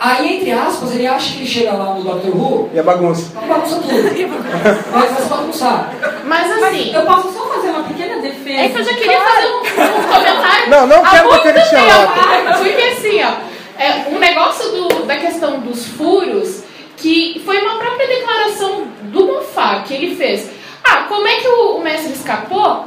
[0.03, 3.31] Aí, entre aspas, ele acha que ele chega lá no Doctor Who, E a bagunça.
[3.39, 3.87] bagunça tudo.
[4.91, 5.93] Vai vai se bagunçar.
[6.25, 8.61] Mas assim, Eu posso só fazer uma pequena defesa?
[8.61, 10.69] É que eu já queria fazer um, um comentário.
[10.69, 12.13] Não, não quero defender Sherlock.
[12.19, 12.57] tempo.
[12.57, 13.31] Porque assim, ó,
[13.79, 16.63] é, um negócio do- da questão dos furos,
[16.97, 20.49] que foi uma própria declaração do Moffat que ele fez.
[20.83, 22.85] Ah, como é que o, o mestre escapou?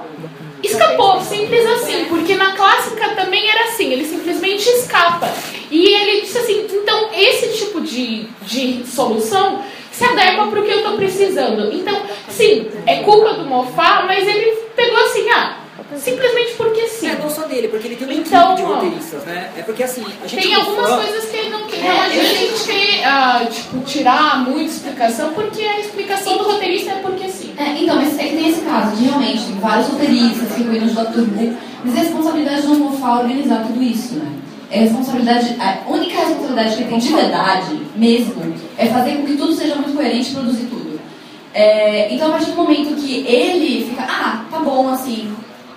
[0.64, 5.32] Escapou, simples assim, porque na clássica também era assim, ele simplesmente escapa.
[5.70, 10.70] E ele disse assim, então esse tipo de, de solução se adequa para o que
[10.70, 11.72] eu estou precisando.
[11.72, 15.58] Então, sim, é culpa do Moffat, mas ele pegou assim, ah,
[15.98, 17.08] simplesmente porque sim.
[17.08, 19.50] É, não só dele, porque ele tem um Então, de roteiristas, né?
[19.56, 22.00] É porque assim, a gente Tem é algumas fã- coisas que ele não, que não
[22.02, 26.94] adianta a gente ter, ah, tipo, tirar muita explicação, porque a explicação do roteirista é
[26.96, 27.52] porque sim.
[27.56, 30.88] É, então, mas é que tem esse caso, de realmente, tem vários roteiristas que cuidam
[30.88, 34.32] de Doctor Who, mas é responsabilidade do Mofá organizar tudo isso, né?
[34.70, 39.36] É responsabilidade, a única responsabilidade que ele tem de verdade, mesmo, é fazer com que
[39.36, 40.84] tudo seja muito coerente e produzir tudo.
[41.52, 45.32] É, então, a partir do momento que ele fica, ah, tá bom, assim,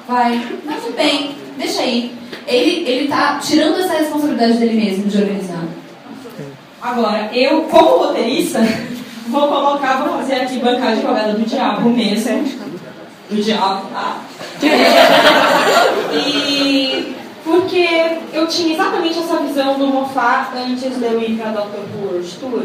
[0.07, 2.15] vai, mas tudo bem, deixa aí.
[2.47, 5.65] Ele, ele tá tirando essa responsabilidade dele mesmo de organizar.
[6.81, 8.59] Agora, eu, como roteirista,
[9.27, 12.43] vou colocar, vou fazer aqui bancar de jogada do diabo mesmo.
[13.29, 14.21] Do diabo, tá?
[16.13, 17.87] e porque
[18.33, 21.79] eu tinha exatamente essa visão do Moffat antes de eu ir para Dr.
[21.93, 22.63] Who World Tour.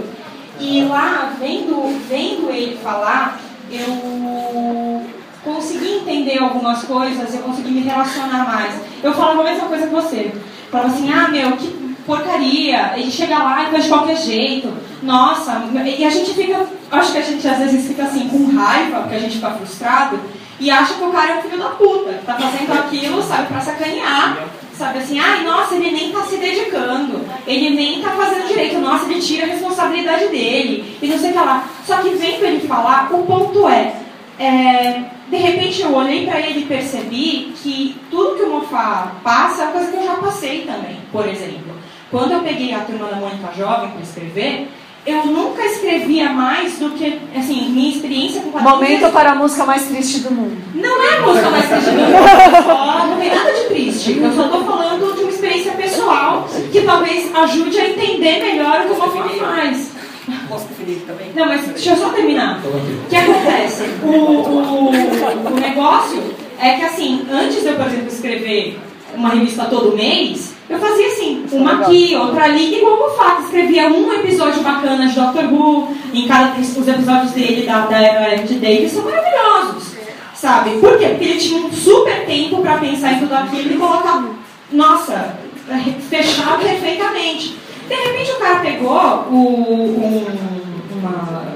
[0.60, 5.02] E lá, vendo, vendo ele falar, eu
[5.44, 8.74] consegui entender algumas coisas, eu consegui me relacionar mais.
[9.02, 10.32] Eu falava a mesma coisa que você.
[10.70, 11.68] Falava assim, ah, meu, que
[12.06, 14.72] porcaria, ele chega lá e faz de qualquer jeito.
[15.02, 15.62] Nossa,
[15.98, 19.16] e a gente fica, acho que a gente às vezes fica assim com raiva, porque
[19.16, 20.18] a gente fica frustrado,
[20.60, 23.60] e acha que o cara é um filho da puta, tá fazendo aquilo, sabe, pra
[23.60, 24.46] sacanear.
[24.76, 29.04] Sabe assim, ai, nossa, ele nem tá se dedicando, ele nem tá fazendo direito, nossa,
[29.04, 31.64] ele tira a responsabilidade dele, e não sei o que lá.
[31.86, 33.92] Só que vendo ele falar, o ponto é,
[34.38, 39.64] é, de repente eu olhei pra ele e percebi que tudo que o Mofá passa
[39.64, 41.72] é coisa que eu já passei também, por exemplo.
[42.10, 44.68] Quando eu peguei a turma da Mônica Jovem para escrever,
[45.04, 48.78] eu nunca escrevia mais do que, assim, minha experiência com quadrinhos.
[48.78, 50.56] Momento para a música mais triste do mundo.
[50.74, 52.12] Não é a música mais triste do mundo.
[52.64, 54.18] Só Não tem nada de triste.
[54.18, 58.84] Eu só estou falando de uma experiência pessoal que talvez ajude a entender melhor o
[58.84, 59.91] que o Mofá faz.
[60.48, 61.32] Posso preferir também?
[61.34, 62.60] Não, mas deixa eu só terminar.
[62.64, 63.82] O que acontece?
[64.04, 66.22] O, o, o negócio
[66.60, 68.78] é que, assim, antes de eu, por exemplo, escrever
[69.14, 73.42] uma revista todo mês, eu fazia assim, uma aqui, outra ali, igual o fato.
[73.42, 78.42] Escrevia um episódio bacana de Doctor Who, em cada os episódios dele, da, da era
[78.42, 79.92] de Davis, são maravilhosos.
[80.34, 80.70] Sabe?
[80.80, 81.08] Por quê?
[81.08, 84.24] Porque ele tinha um super tempo para pensar em tudo aquilo e colocar,
[84.72, 85.36] nossa,
[86.08, 87.56] fechar perfeitamente.
[87.88, 90.26] De repente o cara pegou o, um,
[90.98, 91.52] uma.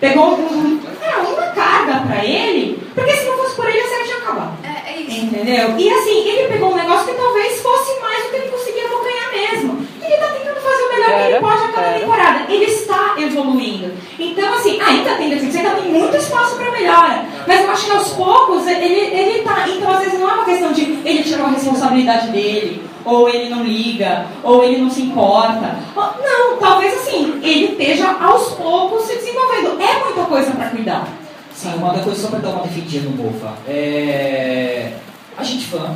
[0.00, 4.04] Pegou um, é, uma carga pra ele, porque se não fosse por ele a série
[4.04, 4.58] tinha acabado.
[4.62, 5.24] É, é isso.
[5.24, 5.74] Entendeu?
[5.78, 9.32] E assim, ele pegou um negócio que talvez fosse mais do que ele conseguia acompanhar
[9.32, 9.86] mesmo.
[10.02, 12.52] E ele tá tentando fazer o melhor que ele pode a cada temporada.
[12.52, 13.92] Ele está evoluindo.
[14.18, 17.24] Então, assim, ainda tem defeitos, ainda tem muito espaço para melhora.
[17.46, 19.66] Mas eu acho que aos poucos ele, ele tá.
[19.68, 22.85] Então, às vezes, não é uma questão de ele tirou a responsabilidade dele.
[23.06, 25.76] Ou ele não liga, ou ele não se importa.
[25.94, 29.80] Não, talvez assim, ele esteja aos poucos se desenvolvendo.
[29.80, 31.08] É muita coisa para cuidar.
[31.54, 33.54] Sim, uma da coisa só para dar uma defendida no Mofa.
[33.66, 34.92] É...
[35.38, 35.94] A gente fã,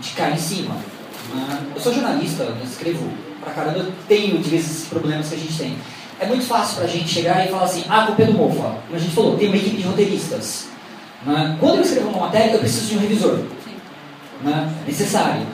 [0.00, 0.74] gente cai em cima.
[1.34, 1.60] né?
[1.74, 3.10] Eu sou jornalista, eu escrevo
[3.42, 5.76] pra caramba, eu tenho de vezes esses problemas que a gente tem.
[6.18, 8.62] É muito fácil pra gente chegar e falar assim, ah, a culpa é do Mofa.
[8.86, 10.68] Como a gente falou, tem uma equipe de roteiristas.
[11.24, 11.56] né?
[11.58, 13.38] Quando eu escrevo uma matéria, eu preciso de um revisor.
[14.42, 14.72] Né?
[14.86, 15.46] Necessário.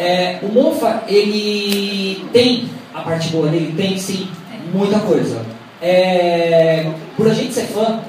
[0.00, 4.26] É, o Mofa, ele tem a parte boa dele, tem sim,
[4.72, 5.44] muita coisa.
[5.82, 8.00] É, por a gente ser fã,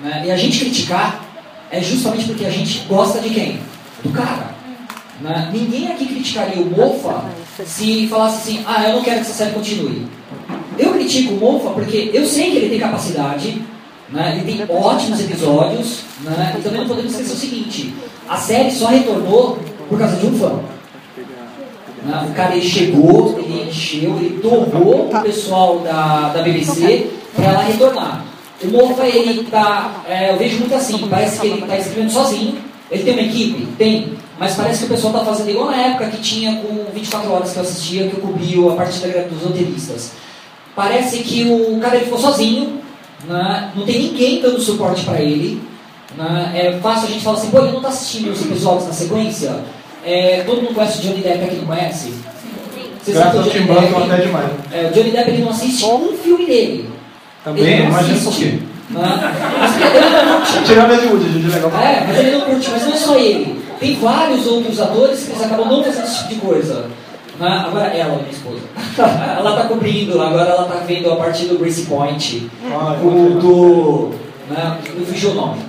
[0.00, 1.22] né, e a gente criticar,
[1.70, 3.58] é justamente porque a gente gosta de quem?
[4.02, 4.54] Do cara.
[5.20, 5.50] né?
[5.52, 7.22] Ninguém aqui criticaria o Mofa
[7.62, 10.06] se falasse assim, ah, eu não quero que essa série continue.
[10.78, 13.62] Eu critico o Mofa porque eu sei que ele tem capacidade,
[14.08, 14.40] né?
[14.40, 16.56] ele tem ótimos episódios, né?
[16.58, 17.94] e também não podemos esquecer o seguinte,
[18.26, 19.58] a série só retornou
[19.90, 20.73] por causa de um fã.
[22.04, 22.28] Né?
[22.30, 27.62] O cara ele chegou, ele encheu, ele torrou o pessoal da, da BBC para ela
[27.62, 28.24] retornar.
[28.62, 32.56] O Mofa, ele tá, é, eu vejo muito assim, parece que ele está escrevendo sozinho,
[32.90, 33.66] ele tem uma equipe?
[33.78, 37.32] Tem, mas parece que o pessoal está fazendo igual na época que tinha com 24
[37.32, 40.12] horas que eu assistia, que eu cobria a partir da greve dos roteiristas.
[40.76, 42.80] Parece que o cara ele ficou sozinho,
[43.26, 43.70] né?
[43.74, 45.62] não tem ninguém dando suporte para ele.
[46.16, 46.52] Né?
[46.54, 49.64] É fácil a gente falar assim, pô, ele não está assistindo os episódios na sequência?
[50.04, 52.12] É, todo mundo conhece o Johnny Depp aqui, não conhece?
[53.02, 54.50] Vocês sabem Graças ao o Tim Johnny Burton Depp, até demais.
[54.72, 56.90] é, o Johnny Depp ele não assiste um filme dele.
[57.44, 58.50] Também, não imagina por assiste.
[58.50, 58.58] quê.
[58.90, 60.64] Mas ele não curte.
[60.64, 61.70] Tirando a de Woody, Judy legal.
[61.80, 63.62] É, mas ele não curte, mas não é só ele.
[63.80, 66.86] Tem vários outros atores que eles acabam não fazendo esse tipo de coisa.
[67.38, 67.64] Né?
[67.66, 68.60] Agora ela, minha esposa.
[69.38, 72.50] ela tá cobrindo, agora ela tá vendo a partir do Grace Point.
[72.70, 74.10] Ah, o do.
[74.48, 74.78] Né?
[74.96, 75.60] Eu fugi o nome.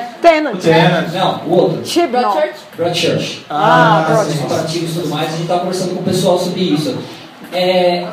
[0.00, 0.60] O Tenant.
[0.60, 1.12] Tenant.
[1.12, 1.82] Não, o outro.
[2.08, 2.54] Broadchurch.
[2.76, 3.46] Broadchurch.
[3.50, 6.60] Ah, Ah, Esses comparativos e tudo mais, a gente tava conversando com o pessoal sobre
[6.62, 6.96] isso.
[7.52, 8.06] É,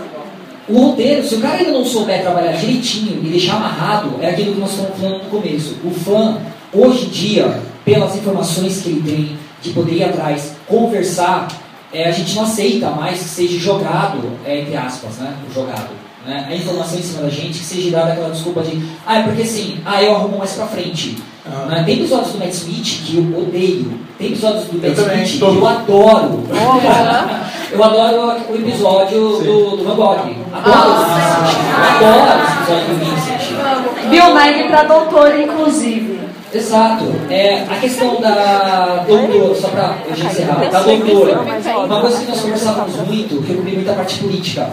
[0.68, 4.54] o roteiro, se o cara ainda não souber trabalhar direitinho e deixar amarrado, é aquilo
[4.54, 5.78] que nós estamos falando no começo.
[5.84, 6.38] O fã,
[6.74, 11.48] hoje em dia, pelas informações que ele tem, de poder ir atrás, conversar,
[11.92, 15.34] é, a gente não aceita mais que seja jogado, é, entre aspas, né?
[15.54, 15.89] Jogado.
[16.30, 16.46] Né?
[16.48, 19.42] A informação em cima da gente, que seja dada aquela desculpa de, ah, é porque
[19.42, 21.18] assim, ah, eu arrumo mais pra frente.
[21.44, 21.65] Ah.
[21.65, 21.84] Né?
[21.84, 24.00] Tem episódios do Matt Smith que eu odeio.
[24.20, 25.58] Tem episódios do Matt Smith que todos.
[25.58, 26.44] eu adoro.
[27.72, 29.44] eu adoro o episódio Sim.
[29.44, 30.20] do, do Van Gogh.
[30.54, 31.58] Adoro o Vincent.
[31.96, 34.10] Adoro esse episódio do Vincent.
[34.12, 36.20] Bill Nye pra doutor, inclusive.
[36.53, 37.05] Exato.
[37.29, 41.39] É, a questão da doutora, só para eu já encerrar, da doutora.
[41.85, 44.69] Uma coisa que nós conversávamos muito, que eu cobri muita parte política.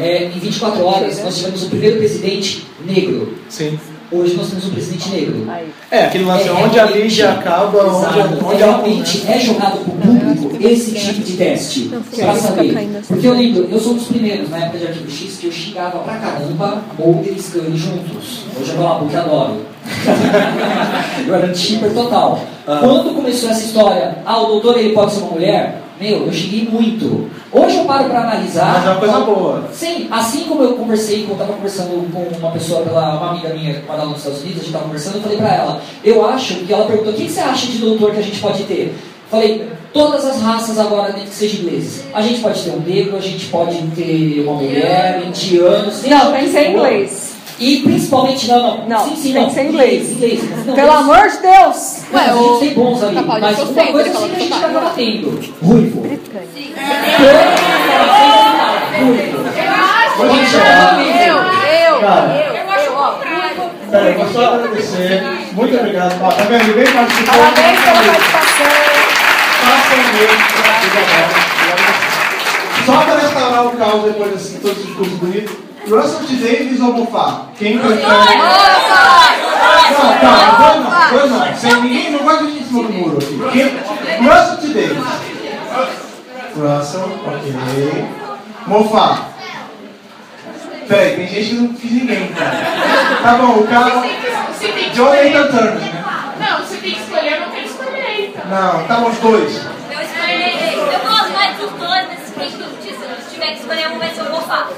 [0.00, 3.34] É, em 24 horas, nós tivemos o primeiro presidente negro.
[3.48, 3.78] Sim.
[4.10, 5.46] Hoje nós temos um presidente negro.
[5.90, 8.46] É, aquele lance É, onde a mídia acaba, onde, Exato.
[8.46, 12.88] onde É, realmente é jogado para o público esse tipo de teste para saber.
[13.08, 15.52] Porque eu lembro, eu sou um dos primeiros na época de Arquivo X que eu
[15.52, 18.44] xingava pra caramba Mulder e Scully juntos.
[18.60, 19.56] Hoje eu vou lá porque adoro.
[21.26, 22.40] eu era um shipper total.
[22.66, 22.78] Ah.
[22.80, 26.68] Quando começou essa história, ah, o doutor ele pode ser uma mulher, meu, eu xinguei
[26.70, 27.30] muito.
[27.52, 28.74] Hoje eu paro para analisar.
[28.74, 29.64] Mas é uma coisa boa.
[29.72, 33.74] Sim, assim como eu conversei, eu estava conversando com uma pessoa, pela, uma amiga minha
[33.74, 36.54] que mora nos Estados Unidos, a gente estava conversando, eu falei para ela, eu acho
[36.56, 38.94] que ela perguntou, o que você acha de doutor que a gente pode ter?
[39.30, 42.04] Falei, todas as raças agora, desde que seja inglês.
[42.12, 46.32] A gente pode ter um negro, a gente pode ter uma mulher, indiano, seja Não,
[46.32, 46.70] ser for.
[46.70, 47.35] inglês.
[47.58, 48.86] E principalmente, não, não.
[48.88, 49.48] Não, sim, sim, tem não.
[49.48, 50.10] que ser inglês.
[50.10, 52.02] Inglês, mas não, Pelo mas- amor de Deus!
[52.12, 54.28] Não, Ué, a o gente tem bons ali, Capaldi mas gostei uma coisa desse assim
[54.30, 55.30] que a gente falando acaba do tendo.
[55.62, 56.00] Ruivo.
[56.00, 56.06] Ruivo.
[60.18, 61.36] Eu,
[61.94, 62.34] eu, Cara.
[62.84, 63.12] eu, ó.
[63.90, 65.22] Peraí, vou só agradecer.
[65.52, 66.14] Muito obrigado.
[66.22, 66.64] Ó, tá vendo?
[66.68, 67.38] Ninguém participou.
[67.38, 68.66] Parabéns pela participação.
[69.60, 70.36] Façam mesmo.
[72.86, 75.58] Só para restaurar o caos depois assim, todo esse discurso bonito.
[75.88, 76.34] Russell T.
[76.36, 77.42] Davis ou Mofá?
[77.58, 78.02] Quem prefere?
[79.92, 80.56] Não, tá,
[81.10, 81.56] dois não, dois não.
[81.56, 83.38] Sem ninguém, não gosta de cima do muro aqui.
[83.52, 83.78] Quem?
[84.28, 84.68] Russell T.
[84.68, 85.04] Davis.
[86.56, 88.04] Russell, ok.
[88.66, 89.28] Mofá.
[90.88, 92.56] Peraí, tem gente que não quis ninguém, cara.
[93.22, 94.02] Tá bom, o cara.
[94.94, 95.48] Jonathan.
[95.48, 96.04] Turner, né?
[96.38, 98.46] Não, você tem que escolher, eu não quero escolher, então.
[98.46, 99.66] Não, tá bom, os dois.
[99.90, 100.78] Eu escolherei.
[100.78, 102.98] Eu gosto mais dos dois, mas quem que disse?
[103.24, 104.68] Se tiver que escolher um, vai ser o Mofá.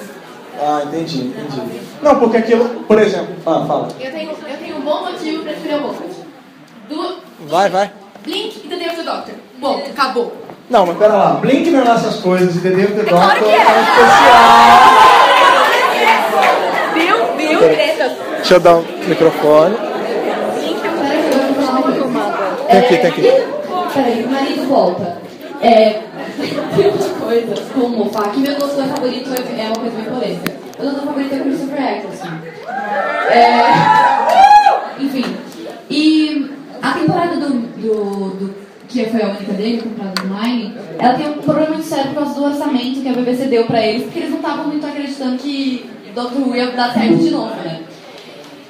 [0.60, 1.80] Ah, entendi, entendi.
[2.02, 3.34] Não, porque aquilo, por exemplo.
[3.46, 3.88] Ah, fala.
[4.00, 6.08] Eu tenho, eu tenho um bom motivo pra escolher o Moffat.
[6.88, 7.16] Do
[7.46, 7.90] Vai, vai.
[8.24, 9.34] Blink e The Day of the Doctor.
[9.58, 10.32] Bom, acabou.
[10.68, 11.30] Não, mas pera lá.
[11.34, 13.58] Blink não é nossas coisas e The Day of the claro Doctor que é.
[13.58, 13.80] é
[16.94, 17.36] especial.
[17.36, 17.48] Viu?
[17.48, 17.58] Viu?
[17.60, 18.16] Treta.
[18.36, 19.76] Deixa eu dar um microfone.
[22.68, 23.22] Tem aqui, tem aqui.
[23.94, 25.18] Peraí, o marido volta.
[25.62, 26.00] É,
[27.28, 30.04] tem uma coisa com o Moffat, que meu doutor favorito é é uma coisa bem
[30.04, 30.52] polêmica.
[30.78, 32.28] Meu doutor favorito é Christopher Eccleston.
[33.30, 35.02] É...
[35.02, 35.24] Enfim.
[35.90, 36.50] E
[36.82, 38.54] a temporada do, do, do-
[38.88, 42.34] que foi a única dele, comprada online, ela tem um problema muito sério por causa
[42.34, 45.90] do orçamento que a BBC deu pra eles, porque eles não estavam muito acreditando que
[46.14, 46.38] Dr.
[46.40, 47.80] Who ia dar certo de novo, né?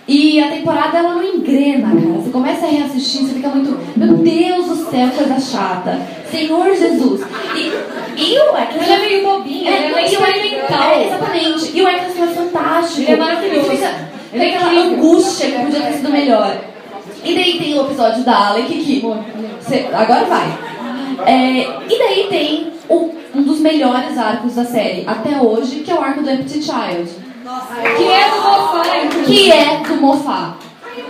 [0.09, 2.01] E a temporada ela não engrena, cara.
[2.01, 3.79] Você começa a reassistir, você fica muito.
[3.94, 6.01] Meu Deus do céu, coisa chata.
[6.31, 7.21] Senhor Jesus.
[7.55, 8.83] E, e o Eccleston.
[8.85, 10.90] Ele é meio bobinho, ele é mais e o Eccleston- experimental.
[10.90, 11.77] é, exatamente.
[11.77, 13.03] E o Eccleston é fantástico.
[13.03, 13.71] Ele é maravilhoso.
[13.71, 13.94] Fica,
[14.33, 16.57] Ele é aquela angústia que podia ter sido melhor.
[17.25, 19.05] E daí tem o episódio da Alec que.
[19.92, 20.59] Agora vai.
[21.27, 21.61] É,
[21.92, 26.01] e daí tem o- um dos melhores arcos da série até hoje, que é o
[26.01, 27.27] arco do Empty Child.
[27.96, 29.26] Que é do inclusive.
[29.26, 30.54] Que é do Mofá.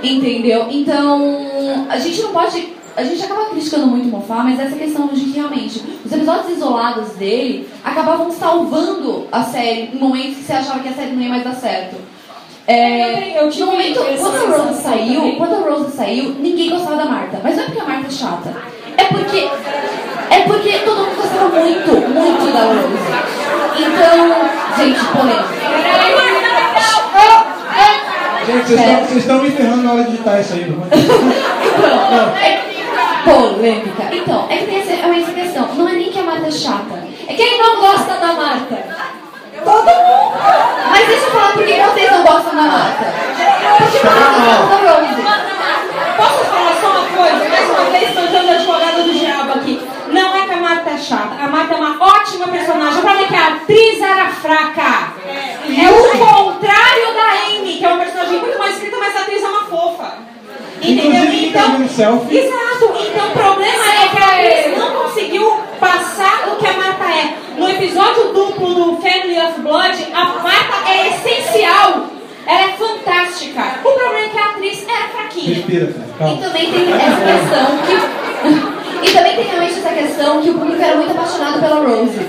[0.02, 0.66] Entendeu?
[0.70, 2.76] Então, a gente não pode.
[2.96, 6.50] A gente acaba criticando muito o Mofá, mas essa questão de que realmente os episódios
[6.56, 11.22] isolados dele acabavam salvando a série em momentos que você achava que a série não
[11.22, 11.96] ia mais dar certo.
[12.66, 15.36] É, Eu tive no momento, quando a Rose saiu, também.
[15.36, 17.40] quando a Rose saiu, ninguém gostava da Marta.
[17.42, 18.56] Mas não é porque a Marta é chata.
[18.96, 19.48] É porque.
[20.30, 23.37] É porque todo mundo gostava muito, muito da Rose.
[23.76, 25.58] Então, gente, polêmica.
[28.46, 28.74] Gente,
[29.06, 30.64] vocês estão- me ferrando na hora de editar isso aí.
[30.70, 32.48] Não é?
[32.48, 32.62] É
[33.24, 34.04] polêmica.
[34.10, 35.68] Então, é que tem essa, é essa questão.
[35.74, 36.94] Não é nem que a Marta é chata.
[37.28, 38.78] É que Quem não gosta da Marta?
[39.64, 40.32] todo mundo.
[40.90, 43.04] Mas deixa eu falar por que vocês não gostam da Marta.
[43.76, 45.22] Porque vocês não gostam da Rose.
[46.16, 47.48] Posso falar só uma coisa?
[47.50, 49.82] Mais uma vez, estou dando advogada do diabo aqui.
[50.08, 51.34] Não é que a Marta é chata.
[51.44, 53.00] A Marta é uma ótima personagem.
[53.02, 55.12] Pra mim que a atriz era fraca.
[55.66, 59.42] É o contrário da Amy, que é uma personagem muito mais escrita, mas a atriz
[59.42, 60.18] é uma fofa.
[60.80, 61.24] Entendeu?
[61.32, 61.82] Então.
[62.30, 62.94] Exato.
[63.10, 67.36] Então o problema é que a atriz não conseguiu passar o que a Marta é.
[67.58, 72.06] No episódio duplo do Family of Blood, a Marta é essencial.
[72.46, 73.80] Ela é fantástica.
[73.84, 75.54] O problema é que a atriz era fraquinha.
[75.54, 76.30] Respira, cara.
[76.30, 78.77] E também tem essa questão que.
[79.02, 82.20] E também tem realmente essa questão que o público era muito apaixonado pela Rose.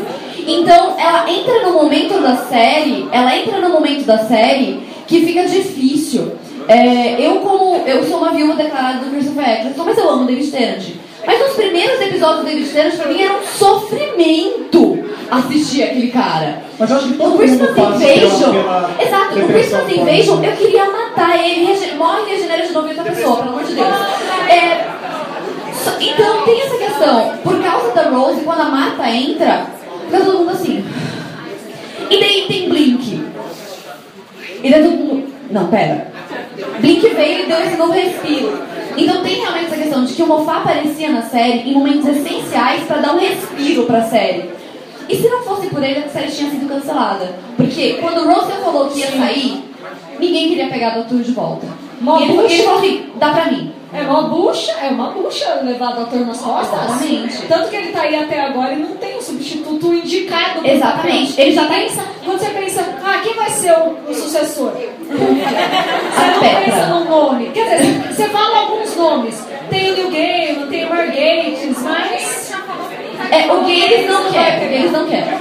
[0.48, 5.46] Então, ela entra no momento da série, ela entra no momento da série que fica
[5.46, 6.34] difícil.
[6.68, 7.84] É, eu, como.
[7.88, 10.84] Eu sou uma viúva declarada do Christopher Eccleston, mas eu amo David Tennant.
[11.26, 16.62] Mas os primeiros episódios do David Tennant, pra mim, era um sofrimento assistir aquele cara.
[16.78, 18.54] Mas eu acho que O todo Christmas mundo passa Invasion.
[19.00, 21.96] Exato, o Christmas Invasion, eu queria matar ele.
[21.98, 23.88] Morre e regenera de novo outra pessoa, pelo amor de Deus.
[24.48, 24.89] É,
[26.00, 27.38] então tem essa questão.
[27.44, 29.68] Por causa da Rose, quando a Marta entra,
[30.06, 30.84] fica todo mundo assim.
[32.10, 33.24] E daí tem Blink.
[34.64, 35.34] E daí todo mundo.
[35.52, 36.12] Não, pera.
[36.80, 38.62] Blink veio e deu esse novo respiro.
[38.98, 42.84] Então tem realmente essa questão de que o Mofá aparecia na série em momentos essenciais
[42.84, 44.50] pra dar um respiro pra série.
[45.08, 47.36] E se não fosse por ele, a série tinha sido cancelada.
[47.56, 49.64] Porque quando o Russell falou que ia sair,
[50.20, 51.24] ninguém queria pegar o Dr.
[51.24, 51.66] de volta.
[52.02, 53.79] Mó e ele, ele falou assim, dá pra mim.
[53.92, 56.80] É uma bucha, é uma bucha levar o doutor nas costas.
[56.80, 57.48] Exatamente.
[57.48, 60.66] Tanto que ele tá aí até agora e não tem um substituto indicado.
[60.66, 61.32] Exatamente.
[61.32, 61.46] papel.
[61.46, 64.74] Ele já tá pensa, quando você pensa, ah, quem vai ser o, o sucessor?
[65.10, 67.50] Você não pensa no nome.
[67.52, 69.44] Quer dizer, você fala alguns nomes.
[69.70, 72.54] Tem o New Game, tem o Margates, mas.
[73.32, 75.40] É, o Gales não quer, o Gales não quer.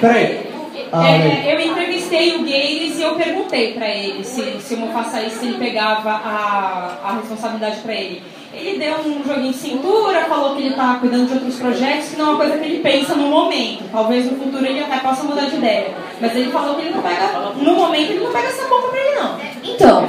[0.00, 0.51] Peraí.
[0.92, 5.38] Ah, É, eu entrevistei o Gales e eu perguntei pra ele se, se o saísse,
[5.38, 8.22] se ele pegava a, a responsabilidade pra ele.
[8.54, 12.16] Ele deu um joguinho de cintura, falou que ele tá cuidando de outros projetos, que
[12.16, 13.84] não é uma coisa que ele pensa no momento.
[13.90, 15.94] Talvez no futuro ele até possa mudar de ideia.
[16.20, 19.00] Mas ele falou que ele não pega, no momento ele não pega essa bomba pra
[19.00, 19.40] ele não.
[19.64, 20.06] Então,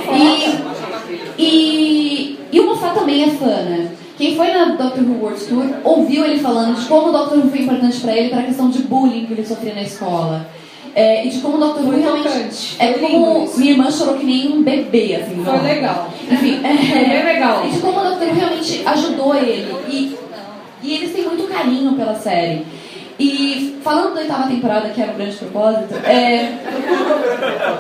[1.38, 3.92] e, e, e o Moffat também é fã, né?
[4.18, 7.50] Quem foi na Doctor Who World Tour ouviu ele falando de como o Doctor Who
[7.50, 10.46] foi importante pra ele para a questão de bullying que ele sofria na escola.
[10.96, 12.24] É, e de como o Doctor Who realmente.
[12.24, 12.76] tocante.
[12.80, 15.44] É Foi como minha irmã chorou que nem um bebê, assim.
[15.44, 15.64] Foi não.
[15.64, 16.10] legal.
[16.30, 17.66] Enfim, é, Foi bem legal.
[17.66, 19.76] E de como o Doctor Who realmente ajudou ele.
[19.90, 20.18] E,
[20.84, 22.66] e eles têm muito carinho pela série.
[23.20, 26.52] E falando da oitava temporada, que era um grande propósito, é,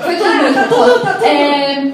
[0.04, 1.26] foi tudo muito propósito.
[1.26, 1.92] É,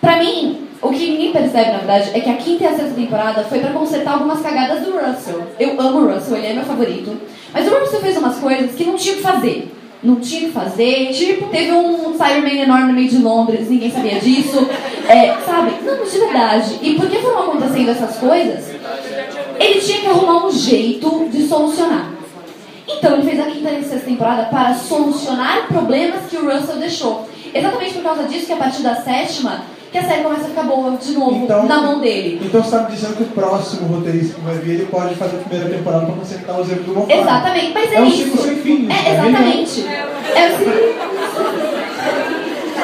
[0.00, 2.94] pra mim, o que ninguém percebe, na verdade, é que a quinta e a sexta
[2.94, 5.42] temporada foi pra consertar algumas cagadas do Russell.
[5.58, 7.16] Eu amo o Russell, ele é meu favorito.
[7.52, 9.77] Mas o Russell fez umas coisas que não tinha o que fazer.
[10.02, 11.10] Não tinha o que fazer.
[11.12, 14.68] Tipo, teve um Cyberman enorme no meio de Londres, ninguém sabia disso.
[15.08, 15.72] É, sabe?
[15.84, 16.78] Não, de verdade.
[16.82, 18.70] E por que foram acontecendo essas coisas?
[19.58, 22.12] Ele tinha que arrumar um jeito de solucionar.
[22.86, 27.28] Então ele fez a quinta e sexta temporada para solucionar problemas que o Russell deixou.
[27.52, 30.62] Exatamente por causa disso que a partir da sétima que a série começa a ficar
[30.64, 32.40] boa de novo Então- na mão dele.
[32.44, 35.36] Então você está me dizendo que o próximo roteirista que vai vir, ele pode fazer
[35.36, 37.18] a primeira temporada para consertar os erros do Moffat.
[37.18, 38.16] Exatamente, mas é, É um isso.
[38.24, 39.86] ciclo sem fim, É, é exatamente.
[39.86, 40.98] É o ciclo.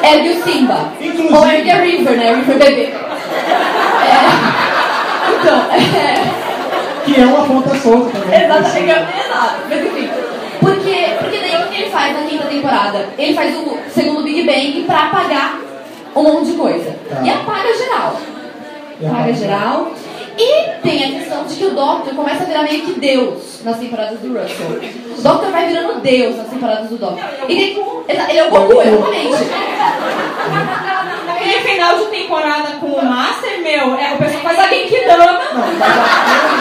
[0.03, 0.91] Ergue o Simba.
[1.01, 2.35] Inclusive- Ou ergue a River, né?
[2.35, 2.81] River bebê.
[2.83, 2.95] É.
[5.41, 6.45] Então, é.
[7.05, 8.43] Que é uma ponta solta também.
[8.43, 9.55] Exatamente, exato.
[9.69, 10.09] Mas enfim.
[10.59, 13.05] Porque, porque daí o que ele faz na quinta temporada?
[13.17, 15.59] Ele faz o segundo Big Bang pra apagar
[16.15, 16.95] um monte de coisa.
[17.09, 17.21] Tá.
[17.23, 18.15] E apaga geral.
[18.99, 19.33] E Apaga apaga.
[19.33, 19.91] geral.
[20.37, 23.77] E tem a questão de que o Doctor começa a virar meio que Deus nas
[23.77, 24.81] temporadas do Russell.
[25.17, 27.23] O Doctor vai virando Deus nas temporadas do Doctor.
[27.47, 29.45] E daí, exa- ele é o Goku, exatamente.
[31.25, 35.41] Naquele final de temporada com o Master, meu, é, o pessoal faz a Genkidama.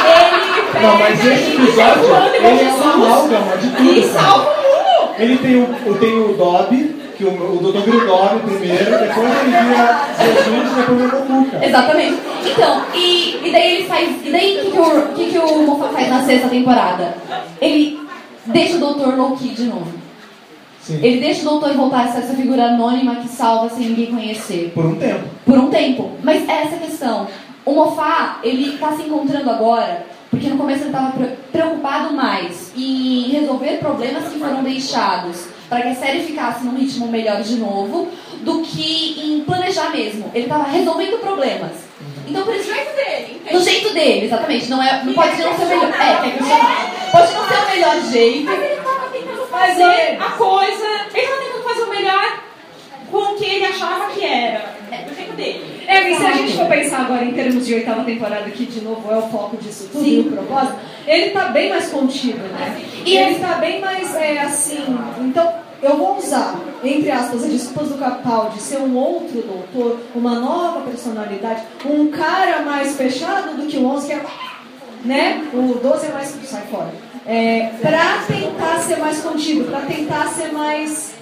[0.04, 2.04] Ele pega Não, mas esse e episódio,
[2.36, 3.90] ele é uma amálgama de tudo.
[3.90, 5.14] E salva o mundo.
[5.18, 9.50] Ele tem o, o- tem o Dobby, que o, o doutor Dobby primeiro, depois ele
[9.50, 11.66] vira Jesus e depois vira cara.
[11.66, 12.18] Exatamente.
[12.46, 14.26] Então, e, e daí ele faz.
[14.26, 17.14] E daí o que, que, o, que, que o Moffat faz na sexta temporada?
[17.60, 18.00] Ele
[18.46, 19.16] deixa o Dr.
[19.16, 19.92] Loki de novo.
[20.80, 21.00] Sim.
[21.02, 24.70] Ele deixa o doutor voltar a ser essa figura anônima que salva sem ninguém conhecer.
[24.74, 25.24] Por um tempo.
[25.46, 26.12] Por um tempo.
[26.22, 27.26] Mas é essa a questão.
[27.64, 31.14] O Moffat, ele tá se encontrando agora, porque no começo ele estava
[31.50, 37.08] preocupado mais em resolver problemas que foram deixados para que a série ficasse num ritmo
[37.08, 38.08] melhor de novo,
[38.40, 40.30] do que em planejar mesmo.
[40.34, 41.72] Ele estava resolvendo problemas.
[42.26, 44.70] Então por isso jeito dele, do jeito dele, exatamente.
[44.70, 45.88] Não, é, não pode não ser o melhor.
[46.00, 47.10] É, questionar.
[47.12, 48.44] Pode não ser o melhor jeito.
[48.44, 50.86] Mas ele tava tentando fazer a coisa.
[51.14, 52.42] Ele tava tentando fazer o melhor
[53.10, 54.74] com o que ele achava que era.
[54.90, 55.84] É, do jeito dele.
[55.86, 58.80] É, e se a gente for pensar agora em termos de oitava temporada, que de
[58.80, 62.80] novo é o foco disso tudo e o propósito, ele tá bem mais contido, né?
[63.04, 64.84] E ele tá bem mais, é, assim,
[65.20, 65.52] então
[65.82, 70.80] eu vou usar, entre aspas, as desculpas do Capaldi ser um outro doutor, uma nova
[70.80, 74.24] personalidade, um cara mais fechado do que o 11, que é,
[75.04, 75.46] né?
[75.52, 76.92] O 12 é mais, sai fora.
[77.26, 81.13] É, pra tentar ser mais contido, pra tentar ser mais...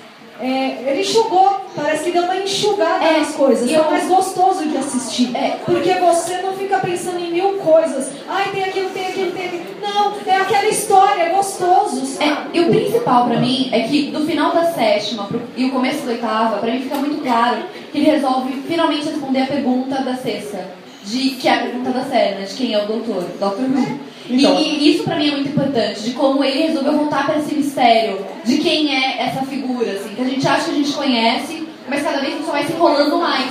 [0.42, 3.70] é, ele enxugou, parece que deu uma enxugada É, nas coisas.
[3.70, 5.34] e É mais gostoso de assistir.
[5.36, 5.56] É.
[5.64, 8.10] Porque você não fica pensando em mil coisas.
[8.28, 9.62] Ai, tem aquilo, tem aquilo, tem aquilo.
[9.80, 12.30] Não, é aquela história, é gostoso, sabe?
[12.30, 15.70] É, e o principal pra mim é que do final da sétima pro- e o
[15.72, 20.02] começo da oitava, pra mim fica muito claro que ele resolve finalmente responder a pergunta
[20.02, 20.82] da sexta.
[21.04, 22.44] De, que é a pergunta da série, né?
[22.44, 23.62] De quem é o doutor, Dr.
[23.76, 23.98] Who.
[24.28, 24.58] E- Então.
[24.60, 28.18] e, isso pra mim é muito importante, de como ele resolveu voltar pra esse mistério,
[28.44, 32.02] de quem é essa figura, assim, que a gente acha que a gente conhece, mas
[32.02, 33.50] cada vez a gente só vai se enrolando mais.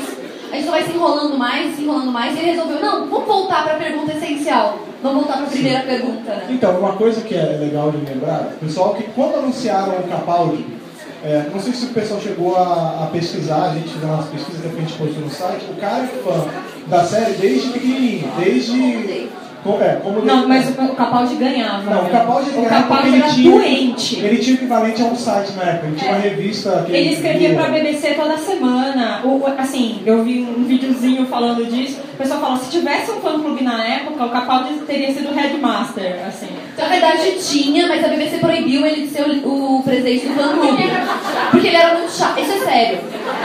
[0.52, 3.26] A gente só vai se enrolando mais, se enrolando mais, e ele resolveu, não, vamos
[3.28, 4.80] voltar pra pergunta essencial.
[5.02, 6.46] Vamos voltar pra primeira pergunta, né?
[6.50, 10.66] Então, uma coisa que é legal de lembrar, pessoal, que quando anunciaram o Capaldi,
[11.24, 14.62] é, não sei se o pessoal chegou a, a pesquisar, a gente fez umas pesquisas
[14.62, 16.46] que a gente postou no site, o cara é fã
[16.88, 19.30] da série desde pequenininho, desde...
[19.82, 21.84] É, como Não, mas o, o Capaldi ganhava.
[21.84, 24.20] Não, o Capaldi o ganhava porque Capaldi ele era tinha- doente.
[24.20, 27.14] Ele tinha o equivalente a um site na época, ele tinha uma revista que Ele
[27.14, 27.58] escrevia lia.
[27.58, 29.22] pra BBC toda semana.
[29.24, 32.00] O, o- assim, eu vi um videozinho falando disso.
[32.14, 36.48] O pessoal falou, se tivesse um fã-clube na época, o Capaldi teria sido headmaster, assim.
[36.78, 40.50] Na verdade tinha, mas a BBC proibiu ele de ser o, o presidente do fã
[40.50, 40.84] clube.
[41.52, 42.40] Porque ele era muito chato.
[42.40, 43.00] Isso é sério.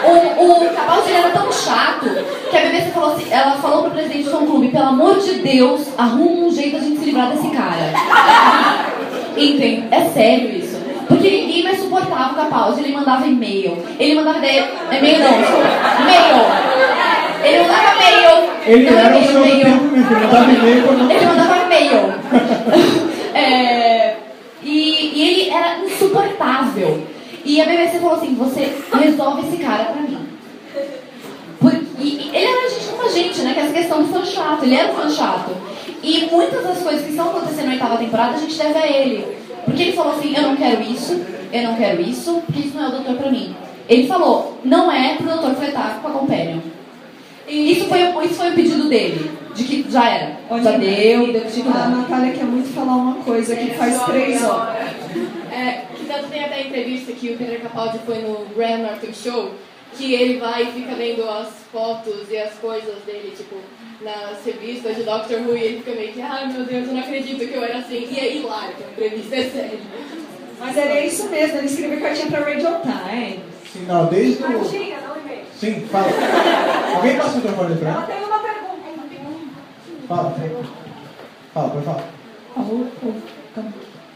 [0.05, 2.07] O, o Capaldi ele era tão chato
[2.51, 5.35] que a BBC falou assim, ela falou pro presidente do fã clube, pelo amor de
[5.37, 7.93] Deus, arruma um jeito a gente se livrar desse cara.
[9.37, 9.85] Entende?
[9.91, 10.77] É sério isso.
[11.09, 13.77] Porque ninguém mais suportava o Capaldi, ele mandava e-mail.
[13.99, 14.69] Ele mandava ideia.
[14.91, 15.35] E-mail não.
[16.01, 16.37] E-mail.
[17.45, 18.51] Ele mandava e-mail.
[18.67, 21.11] Ele Não, era o seu tempo mesmo, ele mandava e-mail quando...
[21.11, 22.15] Ele mandava e-mail.
[23.37, 24.17] É,
[24.63, 27.07] e, e ele era insuportável.
[27.45, 30.27] E a BBC falou assim: você resolve esse cara pra mim.
[31.61, 33.53] Por- e, ele era gente como a gente, né?
[33.53, 34.63] Que essa questão do fã chato.
[34.63, 35.51] Ele era um fã chato.
[36.03, 39.37] E muitas das coisas que estão acontecendo na oitava temporada a gente deve a ele.
[39.65, 41.21] Porque ele falou assim: eu não quero isso,
[41.53, 43.55] eu não quero isso, porque isso não é o doutor pra mim.
[43.89, 46.59] Ele falou: não é pro doutor fletar com a Companion.
[47.49, 49.31] E isso foi, o- isso foi o pedido dele.
[49.55, 50.37] De que já era.
[50.63, 54.77] Já deu, deu tipo A Natália quer muito falar uma coisa que faz três horas.
[55.51, 59.51] É, que tanto tem até entrevista que o Peter Capaldi foi no Graham Norton Show,
[59.97, 63.57] que ele vai e fica vendo as fotos e as coisas dele, tipo,
[64.03, 67.01] nas revistas de Doctor Who, e ele fica meio que, ai meu Deus, eu não
[67.01, 68.07] acredito que eu era assim.
[68.11, 69.79] E é hilário, que a entrevista é séria.
[70.59, 73.41] Mas era isso mesmo, ele escreveu cartinha pra Radio Times.
[73.73, 74.47] Sim, não, desde o...
[74.47, 75.45] Cartinha, não e-mail.
[75.59, 76.07] Sim, fala.
[76.97, 78.07] Alguém passa o microfone pra Ela ela?
[78.07, 80.07] tem uma pergunta, não tem um.
[80.09, 80.35] Fala.
[81.53, 82.05] Fala, pode falar.
[83.55, 83.63] Tá,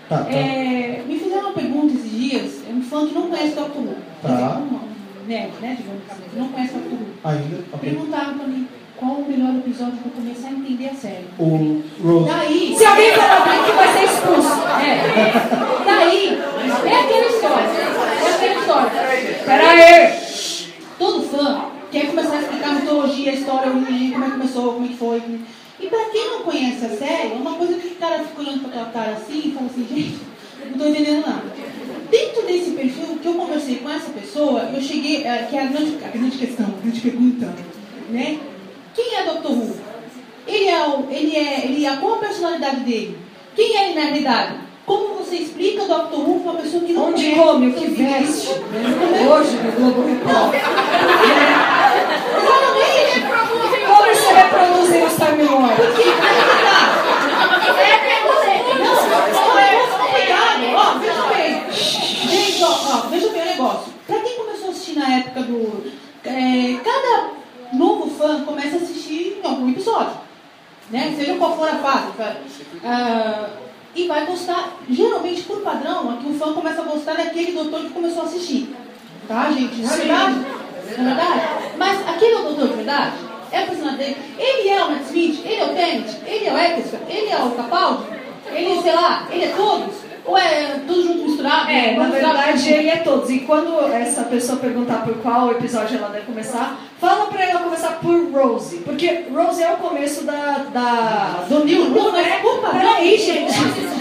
[0.08, 0.30] tá.
[0.32, 3.76] É, me fizeram uma pergunta esses dias, é um fã que não conhece o Dr.
[3.78, 3.94] Who.
[4.22, 4.28] Tá.
[4.28, 4.90] Dizer, um-
[5.26, 7.64] nerd, né, digamos assim, que não conhece Doctor Who, Ainda?
[7.72, 7.90] Ok.
[7.90, 8.66] perguntaram pra mim
[9.00, 11.24] qual o melhor episódio pra começar a entender a série.
[11.38, 12.28] O Rose.
[12.28, 14.60] Daí, Se alguém falar Blink, vai ser expulso.
[14.78, 15.84] É.
[15.86, 16.38] Daí,
[16.84, 17.66] é aquela história.
[17.66, 18.90] É aquela história.
[19.46, 20.20] Pera aí.
[20.98, 24.84] Todo fã quer começar a explicar a mitologia, a história, como é que começou, como
[24.84, 25.22] é que foi.
[25.80, 28.60] E pra quem não conhece a série, é uma coisa que o cara fica olhando
[28.60, 30.18] pra tua cara assim e fala assim, gente,
[30.70, 31.44] não tô entendendo nada.
[32.10, 35.66] Dentro desse perfil que eu conversei com essa pessoa, eu cheguei, é, que é a
[35.66, 37.54] grande, a grande questão, a grande pergunta,
[38.10, 38.40] né?
[38.94, 39.48] Quem é Dr.
[39.48, 39.76] Who?
[40.46, 43.18] Ele é, o, ele é, ele é, qual a personalidade dele?
[43.54, 44.54] Quem é ele na realidade?
[44.86, 46.14] Como você explica o Dr.
[46.16, 47.40] Who para uma pessoa que não Onde conhece?
[47.40, 48.48] come, o que veste.
[48.48, 50.60] Hoje no Globo Repórter.
[53.86, 55.78] Como você reproduzir os timelines?
[60.74, 61.62] Ó, veja bem.
[61.72, 63.92] Gente, ó, ó, veja bem o negócio.
[64.06, 65.84] Pra quem começou a assistir na época do.
[66.24, 67.30] é, cada
[67.72, 70.12] novo fã começa a assistir em algum episódio.
[70.90, 71.14] Né?
[71.16, 72.36] Seja qual for a tá?
[72.84, 73.48] Ah,
[73.94, 77.90] e vai gostar, geralmente por padrão, aqui o fã começa a gostar daquele doutor que
[77.90, 78.74] começou a assistir.
[79.26, 79.76] Tá, gente?
[79.76, 80.34] Não é verdade?
[80.98, 81.40] Não é verdade?
[81.76, 83.16] Mas aquele é o doutor de verdade?
[83.52, 84.16] É o personagem dele?
[84.38, 85.44] Ele é o Matt Smith?
[85.44, 86.08] Ele é o Tennant?
[86.26, 86.98] Ele é o Eccleston?
[87.08, 88.04] Ele é o Capaldi?
[88.52, 90.09] Ele, sei lá, ele é todos?
[90.24, 91.70] Ou é tudo junto misturado?
[91.70, 93.30] É, na verdade ele é todos.
[93.30, 97.98] E quando essa pessoa perguntar por qual episódio ela deve começar, fala pra ela começar
[98.00, 98.78] por Rose.
[98.78, 100.66] Porque Rose é o começo da.
[100.72, 102.40] da Do New Who, né?
[102.60, 102.80] padrão.
[102.80, 103.54] Peraí, gente.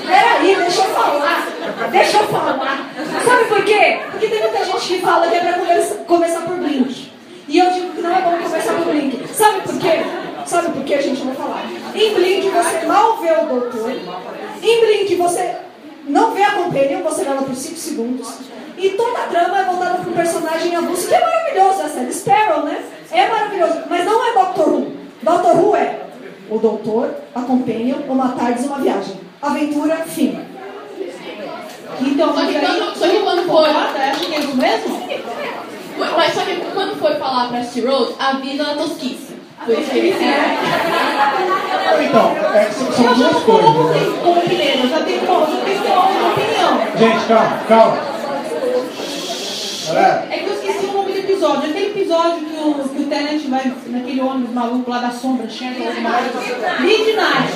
[0.06, 1.48] Peraí, deixa eu falar.
[1.92, 2.90] Deixa eu falar.
[3.26, 4.00] Sabe por quê?
[4.12, 7.12] Porque tem muita gente que fala que é pra começar, começar por Blink.
[7.48, 9.28] E eu digo que não é bom começar por Blink.
[9.34, 9.92] Sabe por quê?
[10.46, 11.20] Sabe por quê, gente?
[11.20, 11.64] Eu vou falar.
[11.96, 13.92] Em Blink você mal vê o doutor.
[14.62, 15.56] Em Blink você
[16.10, 18.28] não vê a Companion, você vê ela por 5 segundos.
[18.78, 22.14] E toda a trama é voltada para um personagem avulso, que é maravilhoso, essa série
[22.14, 22.84] Sparrow, né?
[23.12, 24.92] É maravilhoso, mas não é Doctor Who.
[25.22, 26.00] Doctor Who é
[26.50, 29.20] o doutor, a Companion, uma tarde e uma viagem.
[29.42, 30.40] Aventura, fim.
[32.02, 33.80] Então, Só que quando- só que quando concorda?
[34.00, 35.02] Acha que é isso mesmo?
[36.16, 38.36] Mas só que quando for falar pra assistir Rose, a
[38.76, 38.80] tosquice.
[38.80, 39.29] Isso que ele
[42.02, 43.70] Então, é que são, são Eu já duas coisas.
[43.70, 44.18] né?
[44.24, 46.72] como opinião, eu já tenho uma, eu já tenho uma opinião.
[46.98, 47.98] Gente, calma, calma.
[49.88, 51.70] Galera, É que eu esqueci o nome do episódio.
[51.70, 55.84] Aquele episódio que o, que o Tenant vai naquele ônibus maluco lá da sombra, chega
[55.84, 56.22] lá
[56.80, 57.54] Midnight.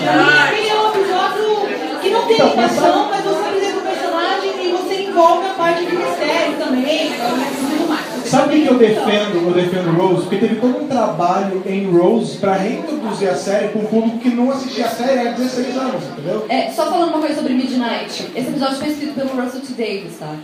[0.49, 4.51] Aquele é um episódio que não tem Então, mas ligação, mas você apresenta o personagem
[4.61, 8.02] e você envolve a parte de mistério também e tudo mais.
[8.33, 9.47] Sabe o que eu defendo?
[9.47, 10.21] Eu defendo Rose?
[10.23, 14.29] Porque teve todo um trabalho em Rose pra reintroduzir a série com um público que
[14.29, 16.45] não assistia a série há 16 anos, entendeu?
[16.49, 18.31] É, só falando uma coisa sobre Midnight.
[18.35, 19.73] Esse episódio foi escrito pelo Russell T.
[19.73, 20.35] Davis, tá?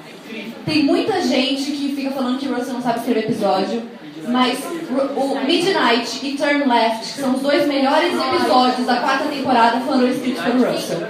[0.65, 3.81] Tem muita gente que fica falando que Russell não sabe escrever episódio,
[4.27, 4.59] mas
[5.15, 10.07] o Midnight e Turn Left, que são os dois melhores episódios da quarta temporada, foram
[10.07, 11.07] escritos pelo Russell.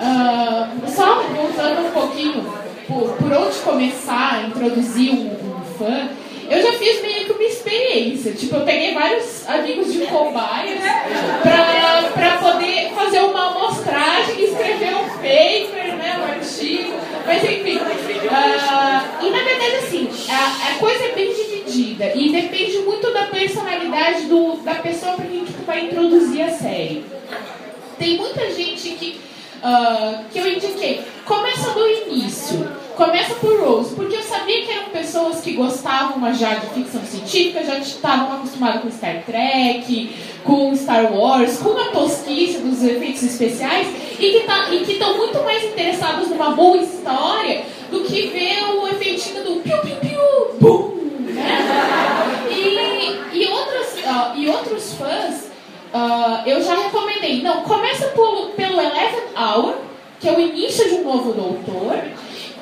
[0.00, 2.44] Ah, só voltando um pouquinho
[2.86, 6.08] por, por onde começar a introduzir um fã,
[6.50, 8.32] eu já fiz meio que uma experiência.
[8.32, 10.80] Tipo, eu peguei vários amigos de cobaias
[11.42, 16.92] pra, pra poder fazer uma amostragem escrever um paper, né, um artigo.
[17.26, 17.80] Mas enfim.
[18.30, 23.24] ah, e na verdade, assim, a, a coisa é bem dividida e depende muito da
[23.24, 27.04] personalidade do, da pessoa pra quem tipo, vai introduzir a série.
[27.98, 29.20] Tem muita gente que,
[29.64, 31.02] ah, que eu indiquei.
[31.24, 32.84] Começa do início.
[32.94, 37.64] Começa por Rose, porque eu sabia que eram pessoas que gostavam já de ficção científica,
[37.64, 43.88] já estavam acostumadas com Star Trek, com Star Wars, com a tosquice dos efeitos especiais
[44.20, 49.42] e que tá, estão muito mais interessados numa boa história do que ver o efeitinho
[49.42, 50.20] do piu piu piu
[50.60, 50.90] bum,
[51.32, 51.58] né?
[52.50, 55.23] E, e, outros, ah, e outros fãs
[55.94, 57.40] ah, eu já recomendei.
[57.42, 59.74] Não, começa pelo, pelo Eleven Hour,
[60.20, 61.96] que é o início de um novo doutor.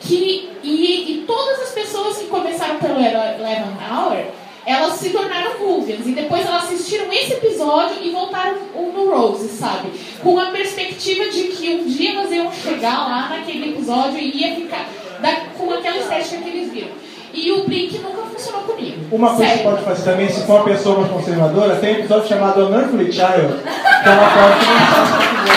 [0.01, 4.25] Que, e, e todas as pessoas que começaram pelo Eleven Hour,
[4.67, 6.07] elas se tornaram Vulvians.
[6.07, 9.91] E depois elas assistiram esse episódio e voltaram no Rose, sabe?
[10.23, 14.55] Com a perspectiva de que um dia elas iam chegar lá naquele episódio e ia
[14.57, 14.89] ficar
[15.21, 16.91] da- com aquela estética que eles viram.
[17.35, 19.07] E o Blink nunca funcionou comigo.
[19.11, 22.29] Uma coisa que pode fazer também, se for uma pessoa mais conservadora, tem um episódio
[22.29, 23.63] chamado Unearthly Child,
[24.03, 25.53] que é uma parte que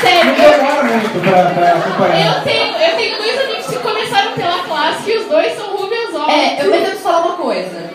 [0.00, 2.38] Sério, não demora muito pra, pra acompanhar.
[2.38, 6.14] Eu tenho, eu tenho dois amigos que começaram pela classe e os dois são Rubius
[6.16, 6.30] All.
[6.30, 7.90] É, eu preciso falar uma coisa.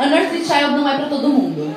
[0.00, 1.76] Unearthly Child não é pra todo mundo.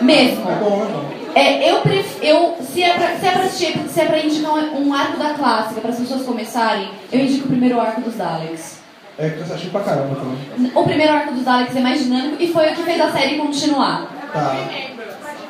[0.00, 0.50] Mesmo.
[0.50, 1.15] É bom, é bom.
[1.36, 2.18] É, eu pref...
[2.22, 5.18] eu se é pra, se é pra assistir, se é pra indicar um, um arco
[5.18, 8.80] da clássica para as pessoas começarem, eu indico o primeiro arco dos Daleks.
[9.18, 10.72] É cansativo pra caramba também.
[10.74, 13.36] O primeiro arco dos Daleks é mais dinâmico e foi o que fez a série
[13.36, 14.06] continuar.
[14.32, 14.56] Tá.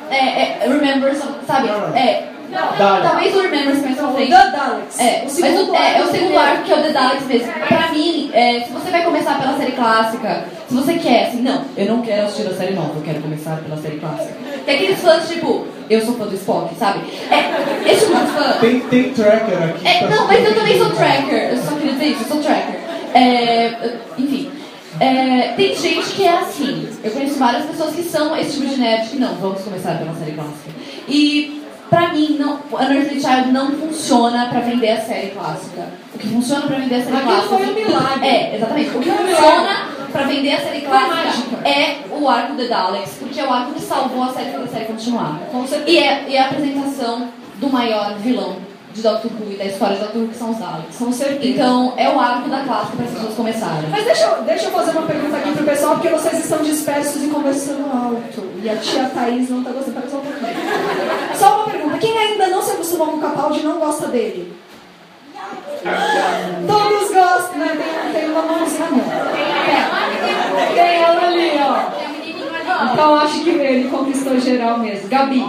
[0.09, 1.69] É, é Remember, sabe?
[1.95, 2.36] É.
[2.77, 3.09] Daleks.
[3.09, 4.31] Talvez o Remember mais pra O frente.
[4.31, 4.99] The Daleks.
[4.99, 6.39] É, O mas segundo o, é, é o arco segundo primeiro.
[6.39, 7.51] arco que é o The Daleks mesmo.
[7.67, 11.65] Pra mim, é, se você vai começar pela série clássica, se você quer, assim, não,
[11.77, 14.33] eu não quero assistir a série nova, eu quero começar pela série clássica.
[14.65, 16.99] Tem aqueles fãs, tipo, eu sou fã do Spock, sabe?
[17.31, 18.51] É, esse tipo de fã.
[18.59, 19.87] Tem, tem tracker aqui.
[19.87, 20.95] É, não, mas eu também sou tem.
[20.97, 21.49] tracker.
[21.51, 22.75] Eu só queria dizer isso, eu sou tracker.
[23.13, 24.51] É, enfim.
[24.99, 26.89] É, tem gente que é assim.
[27.03, 30.13] Eu conheço várias pessoas que são esse tipo de nerd que não, vamos começar pela
[30.15, 30.71] série clássica.
[31.07, 35.87] E pra mim, não, Earthly Child não funciona pra vender a série clássica.
[36.13, 37.57] O que funciona pra vender a série Aquilo clássica.
[37.57, 38.27] foi um milagre.
[38.27, 38.89] É, exatamente.
[38.89, 39.77] O que Foi um funciona
[40.11, 43.81] pra vender a série clássica é o arco The Daleks, porque é o arco que
[43.81, 45.39] salvou a série para a série continuar.
[45.51, 45.89] Com certeza.
[45.89, 48.55] E é, e é a apresentação do maior vilão
[48.93, 50.97] de Doctor Who e da história de Doctor Who, que são os Daleks.
[50.97, 51.47] Com certeza.
[51.47, 53.89] Então, é o arco da clássica para as pessoas começarem.
[53.91, 57.23] Mas deixa, eu- deixa eu fazer uma pergunta aqui pro pessoal, porque vocês estão dispersos
[57.23, 58.47] e conversando alto.
[58.63, 59.97] E a tia Thaís não tá gostando.
[60.01, 61.37] Pera só um pouquinho.
[61.37, 61.97] Só uma pergunta.
[61.99, 62.13] Quem
[62.47, 64.53] ainda não se acostumou com o Capaldi não gosta dele?
[66.67, 67.77] Todos gostam, né?
[68.11, 69.03] Tem, tem uma mãozinha não.
[70.55, 72.93] Tem, tem ela ali, ó.
[72.93, 75.07] Então acho que ele conquistou geral mesmo.
[75.09, 75.43] Gabi.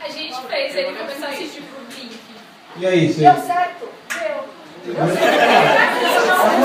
[0.00, 2.18] A gente fez ele começar a assistir pro Blink.
[2.76, 3.20] E aí, você?
[3.20, 3.88] Deu certo?
[4.18, 4.54] Deu.
[4.86, 5.06] É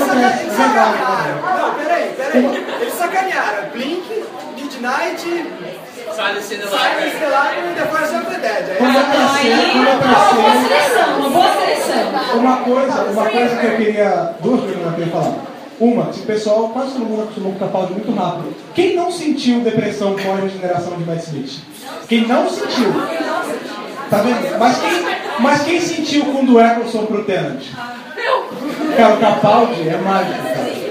[0.02, 0.44] verdade.
[0.44, 0.52] né?
[1.58, 2.66] Não, peraí, peraí.
[2.80, 3.70] Eles sacanearam.
[3.70, 4.24] Blink,
[4.56, 5.24] Midnight,
[6.14, 8.76] Silence in the Silence the Library e The Force of the Dead.
[8.78, 12.38] Quando aparecer, quando Uma boa seleção, uma boa seleção.
[12.38, 14.34] Uma coisa, uma coisa que eu queria.
[14.42, 15.34] Duas coisas que eu queria falar.
[15.80, 18.54] Uma, que o pessoal, quase todo mundo acostumou com o Capaldi muito rápido.
[18.74, 21.60] Quem não sentiu depressão com a regeneração de Matt Smith?
[22.06, 22.92] Quem não sentiu?
[24.10, 24.58] Tá vendo?
[24.58, 24.90] Mas quem,
[25.38, 27.62] mas quem sentiu com o do Eccleston pro Tenant?
[28.96, 30.89] Cara, o Capaldi é mágico, cara.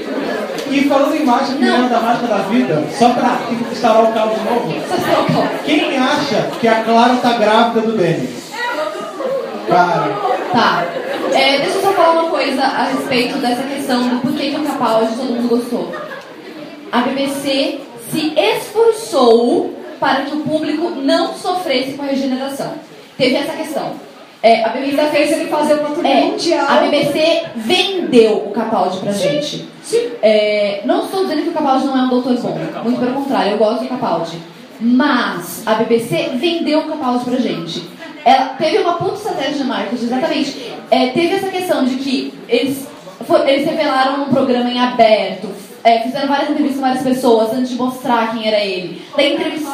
[0.72, 3.40] E falando em mágica, lembra da mágica da vida, só pra
[3.72, 4.74] instalar o carro de novo,
[5.66, 8.30] quem acha que a Clara tá grávida do Danny?
[9.68, 10.84] Cara, Tá.
[11.34, 14.64] É, deixa eu só falar uma coisa a respeito dessa questão do porquê que o
[14.64, 15.94] Capaldi todo mundo gostou.
[16.92, 17.80] A BBC
[18.12, 22.74] se esforçou para que o público não sofresse com a regeneração.
[23.18, 23.94] Teve essa questão.
[24.42, 26.66] É, a BBC fez ele fazer uma turnê É, mundial.
[26.70, 29.68] a BBC vendeu o Capaldi pra gente.
[30.22, 32.58] É, não estou dizendo que o Capaldi não é um doutor bom.
[32.84, 34.38] Muito pelo contrário, eu gosto do Capaldi.
[34.80, 37.84] Mas a BBC vendeu o Capaldi pra gente.
[38.24, 40.72] Ela teve uma puta estratégia de marketing, exatamente.
[40.90, 42.88] É, teve essa questão de que eles,
[43.28, 45.50] foi- eles revelaram um programa em aberto,
[45.84, 49.02] é, fizeram várias entrevistas com várias pessoas antes de mostrar quem era ele.
[49.18, 49.70] Daí entrevista.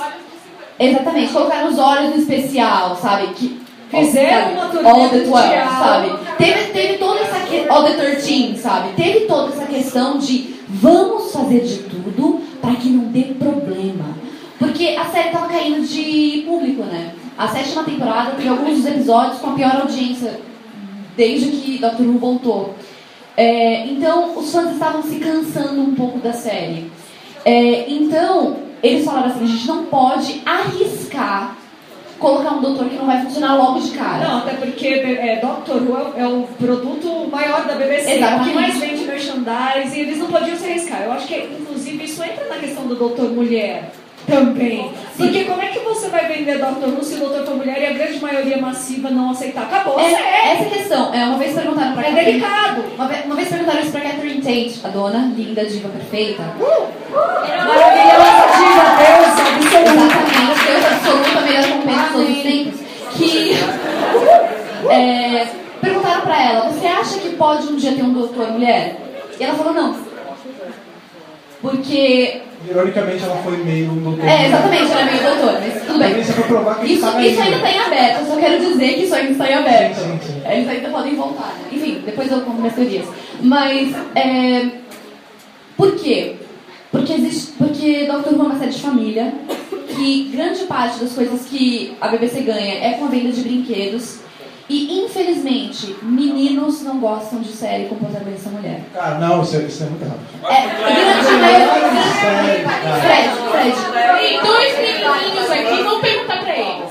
[0.79, 3.27] Exatamente, colocaram os olhos no especial, sabe?
[3.33, 3.61] Que,
[3.99, 5.69] Fizeram uma turnê All the 12, mundial.
[5.69, 6.11] sabe?
[6.37, 7.69] Teve, teve toda essa que...
[7.69, 8.89] All the 13, sabe?
[8.95, 14.05] Teve toda essa questão de vamos fazer de tudo para que não dê problema.
[14.57, 17.13] Porque a série tava caindo de público, né?
[17.37, 20.39] A sétima temporada teve alguns dos episódios com a pior audiência
[21.17, 22.75] desde que Doctor Who voltou.
[23.37, 26.89] É, então, os fãs estavam se cansando um pouco da série.
[27.43, 31.57] É, então, eles falaram assim: a gente não pode arriscar
[32.25, 34.27] colocar um doutor que não vai funcionar logo de cara.
[34.27, 38.41] Não, até porque é, Doctor Who é, é o produto maior da BBC, Exatamente.
[38.41, 41.03] o que mais vende merchandise, e eles não podiam se arriscar.
[41.03, 43.91] Eu acho que, inclusive, isso entra na questão do Doutor Mulher
[44.27, 44.91] também.
[45.15, 47.85] Porque como é que você vai vender Doctor Who se o Doutor for mulher e
[47.85, 49.63] a grande maioria massiva não aceitar?
[49.65, 52.83] Acabou, É, é, essa questão, é, uma vez perguntaram pra é Catherine- delicado.
[52.95, 56.41] Uma vez, uma vez perguntaram isso pra Catherine Tate, a dona linda, diva perfeita.
[57.11, 60.15] Maravilhosa diva, deusa, absoluta.
[60.15, 62.79] Exatamente, Deus absoluta, melhor companhia de todos os tempos.
[63.15, 63.55] Que
[64.89, 65.47] é,
[65.81, 68.97] perguntaram pra ela, você acha que pode um dia ter um doutor mulher?
[69.39, 69.95] E ela falou não.
[71.61, 72.41] Porque.
[72.69, 74.25] ironicamente, ela foi meio um doutor.
[74.27, 76.19] É, exatamente, ela é meio doutor, mas tudo bem.
[76.19, 77.55] Isso é pra provar que Isso, isso ainda.
[77.57, 79.95] está em aberto, eu só quero dizer que isso ainda está em aberto.
[79.95, 80.41] Sim, sim, sim.
[80.51, 81.47] Eles ainda podem voltar.
[81.53, 81.65] né?
[81.71, 83.05] Enfim, depois eu conto minhas teorias.
[83.41, 84.67] Mas, é,
[85.77, 86.35] por quê?
[86.95, 89.33] Porque, existe, porque Doctor Who é uma série de família,
[89.93, 94.19] que grande parte das coisas que a BBC ganha é com a venda de brinquedos.
[94.67, 98.81] E, infelizmente, meninos não gostam de série com protagonista mulher.
[98.95, 100.19] Cara, não, isso é, isso é muito errado.
[100.43, 102.69] É, grande maioria...
[103.01, 103.75] Fred, Fred.
[104.19, 106.89] Tem dois menininhos aqui, vamos perguntar pra eles.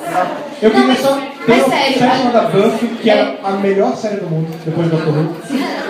[0.63, 1.17] Eu Não, queria mas- só.
[1.17, 4.89] mas Tem uma série a- chamada Buffy, que é a melhor série do mundo, depois
[4.89, 5.37] do Who.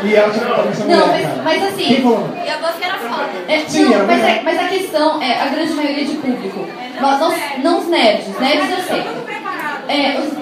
[0.05, 1.43] E ela tinha protagonista Não, mulher, mas, cara.
[1.45, 1.85] mas assim...
[1.85, 2.29] Quem falou?
[2.47, 3.29] E a Buffy era foda.
[3.47, 6.67] É, Sim, não, mas, é, mas a questão é a grande maioria de público.
[6.99, 9.05] Nós, não, não os nerds, os nerds eu sei.
[9.89, 10.33] É, os,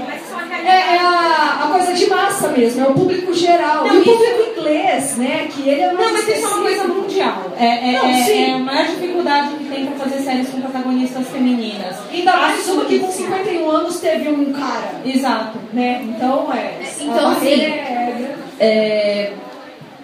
[0.65, 3.87] É, é a, a coisa de massa mesmo, é o público geral.
[3.87, 5.49] Não, e o isso- público inglês, né?
[5.53, 7.43] Que ele é mais Não, mas isso é uma coisa mundial.
[7.59, 8.45] É, é, Não, é- sim.
[8.45, 11.97] é a maior dificuldade que tem pra fazer séries com protagonistas femininas.
[12.13, 13.27] Ainda mais uma que com Azuis.
[13.27, 15.59] 51 anos teve um cara, Exato.
[15.73, 16.03] né?
[16.05, 16.75] Então é.
[17.01, 19.33] Então, a barreira assim, é- É,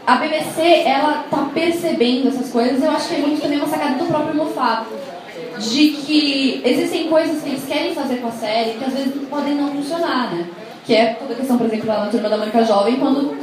[0.07, 3.95] a BBC, ela tá percebendo essas coisas, eu acho que é muito também uma sacada
[3.95, 4.87] do próprio Moffat.
[5.59, 9.55] De que existem coisas que eles querem fazer com a série que às vezes podem
[9.55, 10.47] não funcionar, né?
[10.85, 13.37] Que é toda a questão, por exemplo, lá na Turma da Mônica Jovem, quando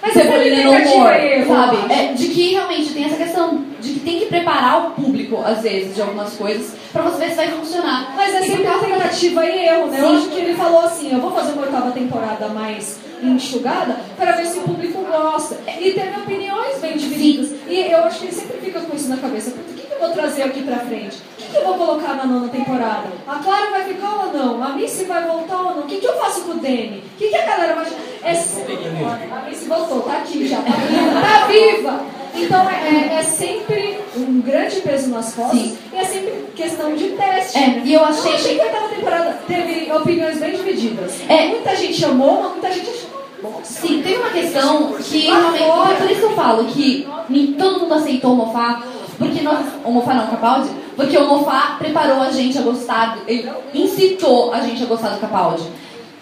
[0.00, 1.76] Mas Cebolina essa no humor, é sabe?
[1.76, 1.90] eu.
[1.90, 5.62] É, de que realmente tem essa questão de que tem que preparar o público, às
[5.62, 8.12] vezes, de algumas coisas, pra você ver se vai funcionar.
[8.16, 10.00] Mas é sempre uma tentativa e erro, né?
[10.00, 10.16] Eu Sim.
[10.16, 14.46] acho que ele falou assim, eu vou fazer uma oitava temporada mais enxugada para ver
[14.46, 15.56] se o público gosta.
[15.68, 17.52] E teve opiniões bem divididas.
[17.68, 19.50] E eu acho que ele sempre fica com isso na cabeça.
[19.50, 21.16] O que, que eu vou trazer aqui pra frente?
[21.62, 23.04] Eu vou colocar na nona temporada?
[23.26, 24.62] A Clara vai ficar ou não?
[24.64, 25.78] A Missy vai voltar ou não?
[25.80, 27.02] O que, que eu faço com o Danny?
[27.14, 27.86] O que, que a galera vai...
[28.24, 28.30] É...
[28.30, 30.56] A Missy voltou, tá aqui já.
[30.58, 31.20] Tá viva.
[31.20, 32.00] Tá viva.
[32.34, 35.78] Então é, é- é sempre um grande peso nas costas Sim.
[35.92, 37.58] e é sempre questão de teste.
[37.58, 37.82] É, né?
[37.84, 41.12] e eu achei eu achei que- a oitava temporada teve opiniões bem divididas.
[41.28, 41.48] É.
[41.48, 43.60] Muita gente amou, mas muita gente achou.
[43.64, 45.62] Sim, tem uma questão que realmente.
[45.62, 48.82] É por isso que eu falo que nem todo mundo aceitou o Mofá,
[49.18, 49.66] porque nós.
[49.84, 54.52] O Mofá não, o Capaldi, porque o Mofá preparou a gente a gostar, ele incitou
[54.52, 55.64] a gente a gostar do Capaldi.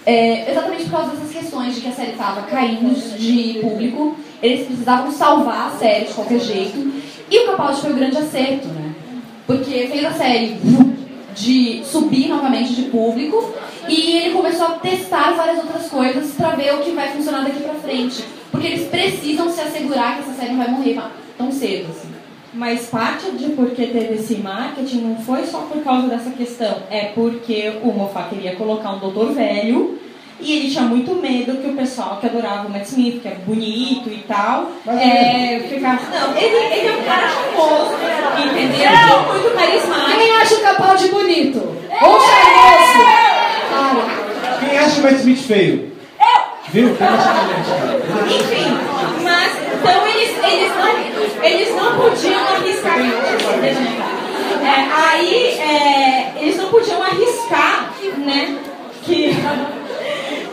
[0.06, 4.66] É, exatamente por causa dessas questões de que a série estava caindo de público, eles
[4.66, 6.92] precisavam salvar a série de qualquer jeito,
[7.30, 8.94] e o Capaldi foi o grande acerto, né?
[9.46, 10.58] Porque fez a série
[11.34, 13.52] de subir novamente de público
[13.88, 17.60] e ele começou a testar várias outras coisas pra ver o que vai funcionar daqui
[17.60, 18.24] pra frente.
[18.50, 21.00] Porque eles precisam se assegurar que essa série não vai morrer
[21.36, 21.88] tão cedo.
[21.90, 22.09] Assim.
[22.53, 26.78] Mas parte de por que teve esse marketing não foi só por causa dessa questão.
[26.90, 29.98] É porque o Moffat queria colocar um doutor velho
[30.40, 33.36] e ele tinha muito medo que o pessoal que adorava o Matt Smith, que é
[33.46, 36.07] bonito e tal, é, ficasse...
[36.11, 37.92] Não, ele, ele é um cara famoso,
[38.46, 38.90] entendeu?
[38.90, 39.32] Não.
[39.32, 40.18] Muito carismático.
[40.18, 41.59] Quem acha o Capaldi bonito?
[41.59, 43.05] Ou charmoso?
[43.70, 45.89] Cara, Quem acha o Matt Smith feio?
[46.72, 46.90] Viu?
[46.90, 48.66] Enfim,
[49.24, 52.98] mas então eles, eles, não, eles não podiam arriscar.
[54.62, 58.56] É, aí é, eles não podiam arriscar, né?
[59.02, 59.32] Que,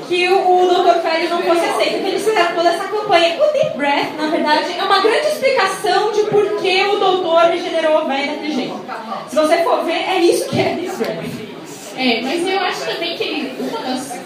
[0.07, 1.01] que o, o Dr.
[1.01, 3.37] Félix não fosse aceito, então eles fizeram toda essa campanha.
[3.37, 7.99] O Deep Breath, na verdade, é uma grande explicação de por que o doutor regenerou
[7.99, 8.81] a velha daquele jeito.
[9.27, 11.47] Se você for ver, é isso que é Deep Breath.
[11.95, 14.19] É, mas eu acho também que uma das,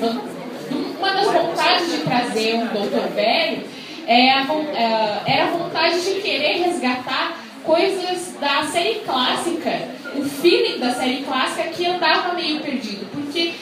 [1.02, 3.64] uma das vontades de trazer um doutor velho
[4.08, 10.80] é a, é, era a vontade de querer resgatar coisas da série clássica, o feeling
[10.80, 13.08] da série clássica que andava meio perdido.
[13.12, 13.54] Porque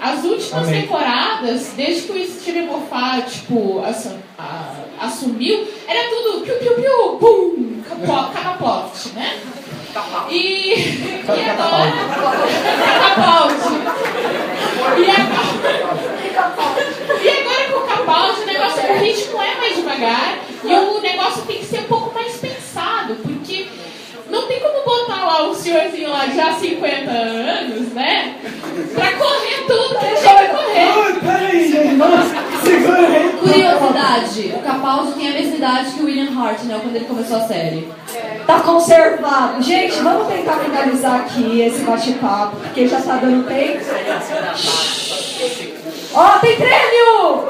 [0.00, 0.82] as últimas Amém.
[0.82, 3.82] temporadas, desde que o Steven Moffat, tipo,
[5.00, 9.38] assumiu, era tudo piu piu piu, pum, capo- cataploft, né?
[10.30, 11.92] E, e agora.
[13.16, 13.78] Capaldi.
[14.98, 16.17] E agora,
[17.22, 21.42] e agora com o Capaldi, o negócio, o ritmo é mais devagar e o negócio
[21.42, 23.66] tem que ser um pouco mais pensado, porque
[24.30, 28.36] não tem como botar lá o senhorzinho lá já há 50 anos, né?
[28.94, 30.88] Pra correr tudo que ele já vai correr.
[30.88, 32.26] Ai, peraí, gente, vamos,
[32.62, 33.32] segura aí.
[33.38, 36.78] Curiosidade, o Capaldi tem a mesma idade que o William Hart, né?
[36.82, 37.88] Quando ele começou a série.
[38.46, 39.62] tá conservado.
[39.62, 43.80] Gente, vamos tentar finalizar aqui esse bate-papo, porque já tá dando tempo.
[46.14, 47.48] Ó, tem prêmio!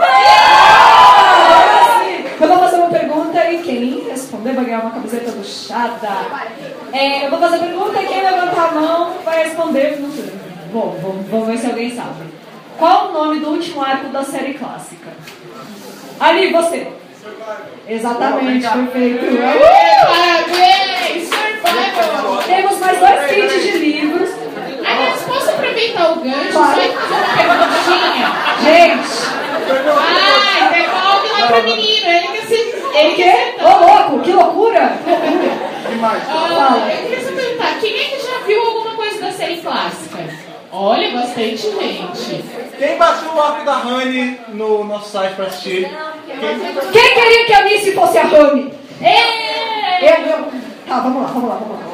[2.40, 6.08] Eu vou fazer uma pergunta e quem responder vai ganhar uma camiseta do Chada.
[6.92, 9.98] É, eu vou fazer a pergunta e quem levantar a mão vai responder.
[10.14, 10.32] Sei.
[10.72, 12.24] Bom, vamos, vamos ver se alguém sabe.
[12.78, 15.08] Qual o nome do último arco da série clássica?
[16.20, 16.86] Ali, você.
[17.88, 19.26] Exatamente, perfeito.
[20.06, 22.42] Parabéns, Survival!
[22.46, 24.07] Temos mais dois kits de livros.
[25.28, 26.88] Posso aproveitar o gancho só Vai.
[26.88, 28.32] e fazer uma perguntinha?
[28.64, 29.08] Gente,
[29.98, 32.90] Ai, devolve lá pro menino, ele quer ser.
[32.94, 33.56] ele quer?
[33.62, 34.92] Ô louco, que loucura!
[35.04, 36.22] Que loucura!
[36.30, 40.18] Ah, eu queria só perguntar, quem é que já viu alguma coisa da série clássica?
[40.72, 42.44] Olha, bastante gente.
[42.78, 45.88] Quem baixou o arco da Honey no nosso site pra assistir?
[46.26, 46.38] Quem...
[46.92, 48.72] Quem queria que a Missy fosse a Rami?
[49.02, 50.04] Ê!
[50.04, 50.44] Eu, eu.
[50.86, 51.88] Tá, vamos lá, vamos lá, vamos lá.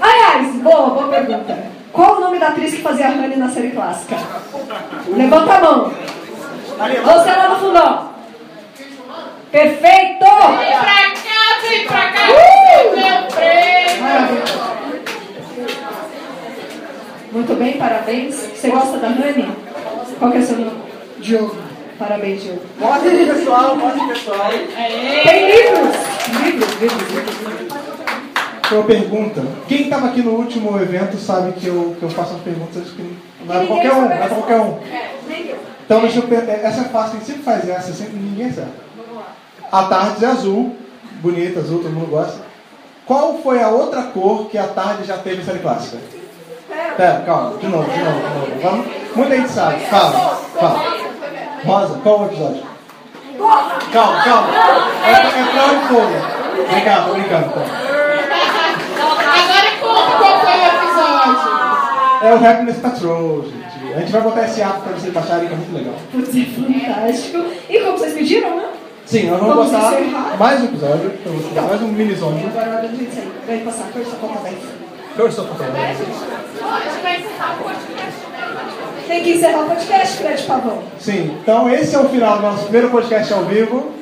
[0.00, 1.73] Aliás, boa, boa pergunta.
[1.94, 4.16] Qual o nome da atriz que fazia a Honey na série clássica?
[5.16, 5.92] Levanta a mão.
[5.92, 8.10] Você lá no fundão.
[9.52, 10.24] Perfeito!
[10.58, 12.96] Vem pra cá, vem pra cá, Uh!
[12.96, 14.02] meu prêmio!
[14.02, 14.44] Maravilha.
[17.30, 18.34] Muito bem, parabéns.
[18.34, 19.48] Você gosta da Honey?
[20.18, 20.82] Qual que é o seu nome?
[21.18, 21.56] Diogo.
[21.96, 22.60] Parabéns, Gil.
[22.80, 24.50] Mostra pessoal, mostra pessoal.
[24.50, 25.96] Tem livros!
[26.42, 27.73] Livros, livros, livros.
[28.68, 29.42] Foi uma pergunta.
[29.68, 33.16] Quem estava aqui no último evento sabe que eu, que eu faço as perguntas que
[33.44, 34.78] não é qualquer um, não é qualquer um.
[35.84, 38.72] Então deixa eu per- Essa é fácil, quem sempre faz essa, sempre ninguém acerta.
[39.70, 40.74] A tarde é azul,
[41.20, 42.40] bonita, azul, todo mundo gosta.
[43.06, 45.98] Qual foi a outra cor que a tarde já teve em série clássica?
[46.96, 48.60] Pera, calma, de novo, de novo, de novo.
[48.62, 48.86] Vamos.
[49.14, 49.80] Muita gente sabe.
[49.86, 50.80] Fala, fala.
[51.66, 52.62] Rosa, qual o episódio?
[53.92, 54.48] Calma, calma.
[55.06, 56.06] É, é pra onde for.
[56.74, 57.48] Vem cá, tô brincando.
[57.50, 57.60] Tá.
[59.34, 61.54] Agora conta qual foi o episódio.
[62.24, 63.94] É o Happiness Patrol, gente.
[63.94, 65.94] A gente vai botar esse ato pra vocês baixarem, que é muito legal.
[66.10, 67.44] Putz, é fantástico.
[67.68, 68.68] E como vocês pediram, né?
[69.04, 70.36] Sim, nós vamos Vamos botar encerrar?
[70.38, 72.46] mais um episódio, pra vocês, mais um minisódio.
[72.46, 73.32] Agora é hora sair.
[73.46, 74.56] Vai passar, força, conta bem.
[75.16, 75.68] Curse of Control.
[75.70, 79.04] A gente vai encerrar o podcast, né?
[79.06, 80.82] Tem que encerrar o podcast, Fred Pavão.
[80.98, 83.92] Sim, então esse é o final do nosso primeiro podcast ao vivo.